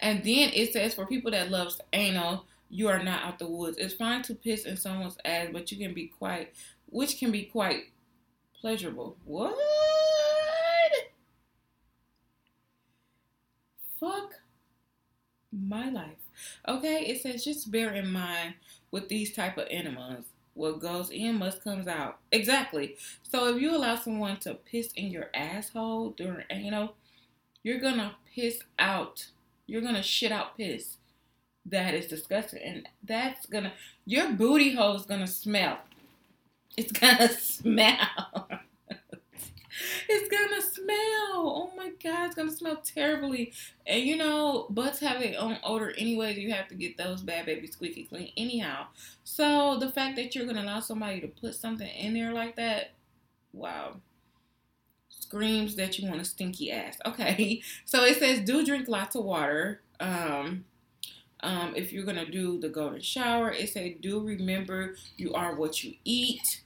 And 0.00 0.18
then 0.18 0.50
it 0.52 0.72
says 0.72 0.94
for 0.94 1.06
people 1.06 1.30
that 1.30 1.50
loves 1.50 1.80
anal, 1.92 2.46
you 2.68 2.88
are 2.88 3.02
not 3.02 3.22
out 3.22 3.38
the 3.38 3.46
woods. 3.46 3.78
It's 3.78 3.94
fine 3.94 4.22
to 4.22 4.34
piss 4.34 4.64
in 4.64 4.76
someone's 4.76 5.16
ass, 5.24 5.48
but 5.52 5.70
you 5.70 5.78
can 5.78 5.94
be 5.94 6.08
quite, 6.08 6.52
which 6.86 7.18
can 7.18 7.30
be 7.30 7.44
quite 7.44 7.84
pleasurable. 8.60 9.16
What? 9.24 9.56
Fuck 14.02 14.40
my 15.52 15.88
life. 15.90 16.18
Okay, 16.66 17.04
it 17.06 17.22
says 17.22 17.44
just 17.44 17.70
bear 17.70 17.94
in 17.94 18.10
mind 18.10 18.54
with 18.90 19.08
these 19.08 19.32
type 19.32 19.58
of 19.58 19.66
enemas, 19.70 20.26
what 20.54 20.80
goes 20.80 21.10
in 21.10 21.36
must 21.36 21.62
comes 21.64 21.86
out. 21.86 22.18
Exactly. 22.30 22.96
So 23.22 23.54
if 23.54 23.60
you 23.62 23.74
allow 23.76 23.96
someone 23.96 24.38
to 24.40 24.54
piss 24.54 24.92
in 24.96 25.06
your 25.08 25.30
asshole 25.34 26.10
during 26.10 26.44
anal, 26.50 26.94
you're 27.62 27.80
gonna 27.80 28.16
piss 28.34 28.60
out 28.78 29.28
you're 29.66 29.82
gonna 29.82 30.02
shit 30.02 30.32
out 30.32 30.56
piss. 30.56 30.98
That 31.66 31.94
is 31.94 32.06
disgusting, 32.08 32.62
and 32.62 32.88
that's 33.02 33.46
gonna 33.46 33.72
your 34.04 34.32
booty 34.32 34.74
hole 34.74 34.96
is 34.96 35.06
gonna 35.06 35.26
smell. 35.28 35.78
It's 36.76 36.92
gonna 36.92 37.28
smell. 37.38 38.48
It's 40.08 40.28
gonna 40.28 40.62
smell. 40.62 41.34
Oh 41.34 41.72
my 41.76 41.90
god, 42.02 42.26
it's 42.26 42.34
gonna 42.34 42.50
smell 42.50 42.76
terribly. 42.76 43.52
And 43.86 44.02
you 44.02 44.16
know, 44.16 44.66
butts 44.70 45.00
have 45.00 45.20
their 45.20 45.38
own 45.38 45.58
odor 45.64 45.92
anyways. 45.96 46.38
You 46.38 46.52
have 46.52 46.68
to 46.68 46.74
get 46.74 46.96
those 46.96 47.22
bad 47.22 47.46
baby 47.46 47.66
squeaky 47.66 48.04
clean 48.04 48.32
anyhow. 48.36 48.86
So 49.24 49.78
the 49.78 49.90
fact 49.90 50.16
that 50.16 50.34
you're 50.34 50.46
gonna 50.46 50.62
allow 50.62 50.80
somebody 50.80 51.20
to 51.20 51.28
put 51.28 51.54
something 51.54 51.88
in 51.88 52.14
there 52.14 52.32
like 52.32 52.56
that, 52.56 52.92
wow 53.52 53.96
screams 55.08 55.76
that 55.76 55.98
you 55.98 56.08
want 56.08 56.20
a 56.20 56.24
stinky 56.24 56.70
ass. 56.70 56.98
Okay, 57.06 57.62
so 57.84 58.04
it 58.04 58.18
says 58.18 58.40
do 58.40 58.64
drink 58.64 58.88
lots 58.88 59.14
of 59.16 59.24
water. 59.24 59.80
Um, 60.00 60.64
um, 61.40 61.74
if 61.76 61.92
you're 61.92 62.04
gonna 62.04 62.30
do 62.30 62.60
the 62.60 62.68
golden 62.68 63.00
shower, 63.00 63.50
it 63.50 63.70
says 63.70 63.92
do 64.00 64.20
remember 64.20 64.96
you 65.16 65.34
are 65.34 65.54
what 65.54 65.82
you 65.84 65.94
eat. 66.04 66.62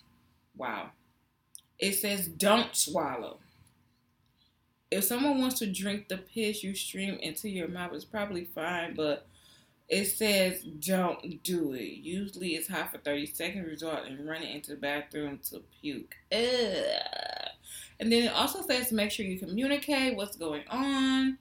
Wow. 0.56 0.90
It 1.78 1.92
says 1.92 2.26
don't 2.26 2.74
swallow. 2.74 3.38
If 4.90 5.04
someone 5.04 5.40
wants 5.40 5.58
to 5.58 5.70
drink 5.70 6.08
the 6.08 6.18
piss 6.18 6.62
you 6.62 6.74
stream 6.74 7.18
into 7.20 7.48
your 7.48 7.68
mouth, 7.68 7.92
it's 7.92 8.04
probably 8.04 8.44
fine, 8.44 8.94
but 8.94 9.26
it 9.88 10.06
says 10.06 10.62
don't 10.62 11.42
do 11.42 11.74
it. 11.74 11.98
Usually 11.98 12.54
it's 12.54 12.68
hot 12.68 12.92
for 12.92 12.98
30 12.98 13.26
seconds, 13.26 13.68
result 13.68 14.06
in 14.06 14.26
running 14.26 14.54
into 14.54 14.70
the 14.70 14.76
bathroom 14.76 15.40
to 15.50 15.62
puke. 15.80 16.14
Ugh. 16.32 17.50
And 17.98 18.12
then 18.12 18.24
it 18.24 18.32
also 18.32 18.62
says 18.62 18.92
make 18.92 19.10
sure 19.10 19.26
you 19.26 19.38
communicate 19.38 20.16
what's 20.16 20.36
going 20.36 20.64
on. 20.68 21.38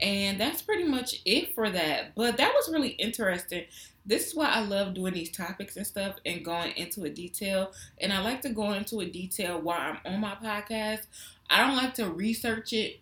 And 0.00 0.40
that's 0.40 0.62
pretty 0.62 0.84
much 0.84 1.22
it 1.24 1.54
for 1.54 1.70
that. 1.70 2.14
But 2.14 2.36
that 2.36 2.52
was 2.52 2.70
really 2.72 2.90
interesting. 2.90 3.64
This 4.04 4.28
is 4.28 4.34
why 4.34 4.46
I 4.46 4.60
love 4.60 4.94
doing 4.94 5.14
these 5.14 5.30
topics 5.30 5.76
and 5.76 5.86
stuff 5.86 6.16
and 6.26 6.44
going 6.44 6.72
into 6.76 7.04
a 7.04 7.10
detail. 7.10 7.72
And 7.98 8.12
I 8.12 8.20
like 8.20 8.42
to 8.42 8.50
go 8.50 8.72
into 8.72 9.00
a 9.00 9.06
detail 9.06 9.60
while 9.60 9.96
I'm 10.04 10.14
on 10.14 10.20
my 10.20 10.34
podcast. 10.34 11.06
I 11.48 11.66
don't 11.66 11.76
like 11.76 11.94
to 11.94 12.10
research 12.10 12.72
it. 12.72 13.00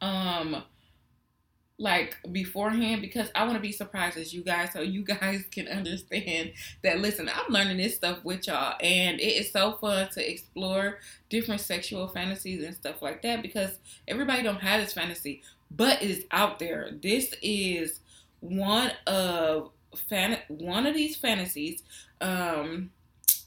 Um, 0.00 0.62
like 1.80 2.18
beforehand 2.30 3.00
because 3.00 3.30
I 3.34 3.44
want 3.44 3.54
to 3.54 3.60
be 3.60 3.72
surprised 3.72 4.18
as 4.18 4.34
you 4.34 4.44
guys 4.44 4.74
so 4.74 4.82
you 4.82 5.02
guys 5.20 5.44
can 5.50 5.66
understand 5.66 6.52
that 6.82 7.00
listen, 7.00 7.28
I'm 7.28 7.50
learning 7.52 7.78
this 7.78 7.96
stuff 7.96 8.22
with 8.22 8.46
y'all 8.46 8.76
and 8.80 9.18
it 9.18 9.24
is 9.24 9.50
so 9.50 9.72
fun 9.80 10.08
to 10.10 10.30
explore 10.30 10.98
different 11.30 11.62
sexual 11.62 12.06
fantasies 12.06 12.62
and 12.62 12.76
stuff 12.76 13.00
like 13.00 13.22
that 13.22 13.40
because 13.40 13.78
everybody 14.06 14.42
don't 14.42 14.60
have 14.60 14.82
this 14.82 14.92
fantasy, 14.92 15.42
but 15.70 16.02
it 16.02 16.10
is 16.10 16.24
out 16.30 16.58
there. 16.58 16.90
This 17.00 17.34
is 17.42 18.00
one 18.40 18.92
of 19.06 19.70
fan 20.08 20.38
one 20.48 20.86
of 20.86 20.94
these 20.94 21.16
fantasies 21.16 21.82
um 22.20 22.90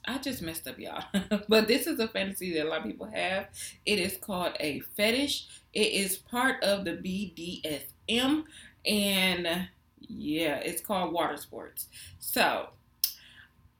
I 0.05 0.17
just 0.17 0.41
messed 0.41 0.67
up, 0.67 0.77
y'all. 0.77 1.03
but 1.47 1.67
this 1.67 1.87
is 1.87 1.99
a 1.99 2.07
fantasy 2.07 2.53
that 2.55 2.65
a 2.65 2.69
lot 2.69 2.79
of 2.79 2.85
people 2.85 3.07
have. 3.07 3.47
It 3.85 3.99
is 3.99 4.17
called 4.17 4.53
a 4.59 4.81
fetish. 4.97 5.47
It 5.73 5.93
is 5.93 6.17
part 6.17 6.61
of 6.63 6.83
the 6.83 6.91
BDS 6.91 7.83
M, 8.09 8.43
and 8.85 9.69
yeah, 10.01 10.57
it's 10.57 10.81
called 10.81 11.13
Water 11.13 11.37
Sports. 11.37 11.87
So 12.19 12.69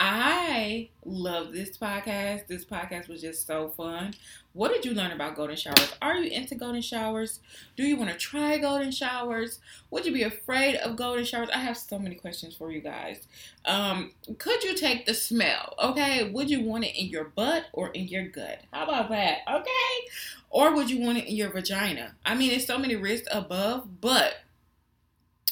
I 0.06 0.90
love 1.06 1.54
this 1.54 1.78
podcast. 1.78 2.48
This 2.48 2.66
podcast 2.66 3.08
was 3.08 3.22
just 3.22 3.48
so 3.48 3.70
fun. 3.70 4.14
What 4.52 4.74
did 4.74 4.84
you 4.84 4.94
learn 4.94 5.12
about 5.12 5.38
golden 5.38 5.56
showers? 5.56 5.94
Are 6.02 6.18
you 6.18 6.30
into 6.30 6.56
golden 6.56 6.82
showers? 6.82 7.40
Do 7.78 7.84
you 7.84 7.96
want 7.96 8.12
to 8.12 8.18
try 8.18 8.58
golden 8.58 8.92
showers? 8.92 9.62
Would 9.92 10.06
you 10.06 10.12
be 10.12 10.24
afraid 10.24 10.76
of 10.76 10.98
golden 10.98 11.24
showers? 11.24 11.48
I 11.54 11.60
have 11.60 11.78
so 11.78 11.98
many 11.98 12.16
questions 12.16 12.54
for 12.54 12.70
you 12.70 12.82
guys. 12.82 13.26
Um, 13.64 14.12
could 14.40 14.66
you 14.66 14.76
take 14.76 15.06
the 15.06 15.14
smell? 15.14 15.74
Okay. 15.82 16.30
Would 16.30 16.50
you 16.50 16.64
want 16.64 16.84
it 16.84 17.00
in 17.00 17.06
your 17.06 17.24
butt 17.24 17.68
or 17.72 17.88
in 17.92 18.10
your 18.10 18.28
gut? 18.28 18.60
How 18.74 18.84
about 18.84 19.10
that? 19.10 19.38
Okay. 19.50 20.12
Or 20.50 20.76
would 20.76 20.90
you 20.90 21.00
want 21.00 21.20
it 21.20 21.30
in 21.30 21.36
your 21.38 21.50
vagina? 21.50 22.16
I 22.26 22.36
mean, 22.36 22.52
it's 22.52 22.68
so 22.68 22.78
many 22.78 22.98
risks 22.98 23.30
above, 23.32 24.02
but 24.02 24.34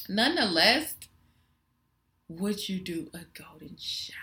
nonetheless, 0.09 0.95
would 2.27 2.67
you 2.67 2.79
do 2.79 3.09
a 3.13 3.21
golden 3.33 3.77
shower? 3.79 4.20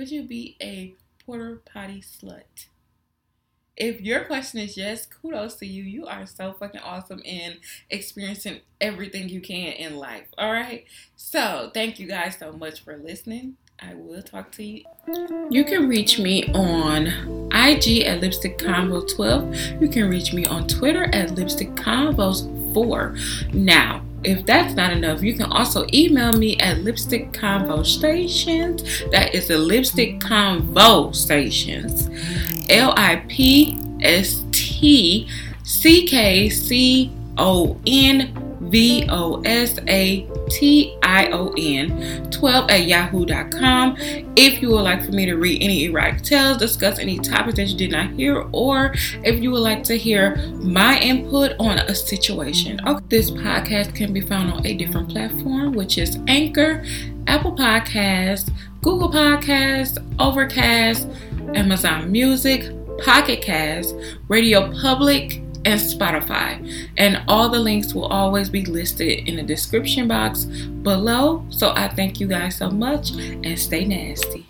Would 0.00 0.10
you 0.10 0.22
be 0.22 0.56
a 0.62 0.94
porta 1.26 1.58
potty 1.70 2.00
slut? 2.00 2.68
If 3.76 4.00
your 4.00 4.24
question 4.24 4.58
is 4.60 4.74
yes, 4.74 5.04
kudos 5.04 5.56
to 5.56 5.66
you. 5.66 5.82
You 5.82 6.06
are 6.06 6.24
so 6.24 6.54
fucking 6.54 6.80
awesome 6.80 7.20
in 7.22 7.58
experiencing 7.90 8.60
everything 8.80 9.28
you 9.28 9.42
can 9.42 9.74
in 9.74 9.96
life. 9.96 10.28
All 10.38 10.54
right. 10.54 10.86
So, 11.16 11.70
thank 11.74 12.00
you 12.00 12.08
guys 12.08 12.38
so 12.38 12.50
much 12.50 12.82
for 12.82 12.96
listening. 12.96 13.58
I 13.78 13.92
will 13.92 14.22
talk 14.22 14.52
to 14.52 14.64
you. 14.64 14.84
You 15.50 15.64
can 15.64 15.86
reach 15.86 16.18
me 16.18 16.46
on 16.54 17.08
IG 17.52 18.04
at 18.04 18.22
Lipstick 18.22 18.56
Convo 18.56 19.06
12. 19.06 19.82
You 19.82 19.88
can 19.88 20.08
reach 20.08 20.32
me 20.32 20.46
on 20.46 20.66
Twitter 20.66 21.14
at 21.14 21.34
Lipstick 21.34 21.72
Convos 21.72 22.48
4. 22.72 23.16
Now, 23.52 24.02
if 24.22 24.44
that's 24.44 24.74
not 24.74 24.92
enough, 24.92 25.22
you 25.22 25.34
can 25.34 25.50
also 25.50 25.86
email 25.92 26.32
me 26.32 26.56
at 26.58 26.78
Lipstick 26.78 27.32
Convo 27.32 27.84
Stations. 27.84 28.82
That 29.10 29.34
is 29.34 29.48
the 29.48 29.58
Lipstick 29.58 30.20
Convo 30.20 31.14
Stations. 31.14 32.08
L 32.68 32.92
I 32.96 33.16
P 33.28 33.78
S 34.02 34.44
T 34.52 35.28
C 35.64 36.06
K 36.06 36.48
C 36.48 37.10
O 37.38 37.80
N 37.86 38.58
V 38.60 39.06
O 39.08 39.40
S 39.42 39.78
A 39.88 40.28
T 40.50 40.96
I 41.02 41.30
O 41.30 41.54
N 41.56 42.30
12 42.30 42.70
at 42.70 42.86
yahoo.com. 42.86 43.96
If 44.36 44.60
you 44.60 44.70
would 44.70 44.82
like 44.82 45.04
for 45.04 45.12
me 45.12 45.26
to 45.26 45.36
read 45.36 45.62
any 45.62 45.84
erotic 45.84 46.22
tales, 46.22 46.58
discuss 46.58 46.98
any 46.98 47.18
topics 47.18 47.56
that 47.56 47.68
you 47.68 47.76
did 47.76 47.90
not 47.90 48.10
hear, 48.10 48.48
or 48.52 48.92
if 49.24 49.40
you 49.42 49.50
would 49.50 49.62
like 49.62 49.84
to 49.84 49.96
hear 49.96 50.36
my 50.62 50.98
input 51.00 51.52
on 51.58 51.78
a 51.78 51.94
situation. 51.94 52.80
Okay. 52.86 53.04
This 53.08 53.30
podcast 53.30 53.94
can 53.94 54.12
be 54.12 54.20
found 54.20 54.52
on 54.52 54.66
a 54.66 54.74
different 54.74 55.08
platform, 55.08 55.72
which 55.72 55.98
is 55.98 56.18
Anchor, 56.28 56.84
Apple 57.26 57.52
Podcasts, 57.52 58.50
Google 58.82 59.10
Podcasts, 59.10 59.98
Overcast, 60.18 61.08
Amazon 61.54 62.10
Music, 62.10 62.72
Pocket 62.98 63.42
Cast, 63.42 63.94
Radio 64.28 64.72
Public, 64.80 65.42
and 65.64 65.80
Spotify. 65.80 66.88
And 66.96 67.22
all 67.28 67.48
the 67.48 67.58
links 67.58 67.94
will 67.94 68.06
always 68.06 68.48
be 68.48 68.64
listed 68.64 69.28
in 69.28 69.36
the 69.36 69.42
description 69.42 70.08
box 70.08 70.44
below. 70.44 71.44
So 71.50 71.72
I 71.74 71.88
thank 71.88 72.20
you 72.20 72.26
guys 72.26 72.56
so 72.56 72.70
much 72.70 73.10
and 73.10 73.58
stay 73.58 73.84
nasty. 73.84 74.49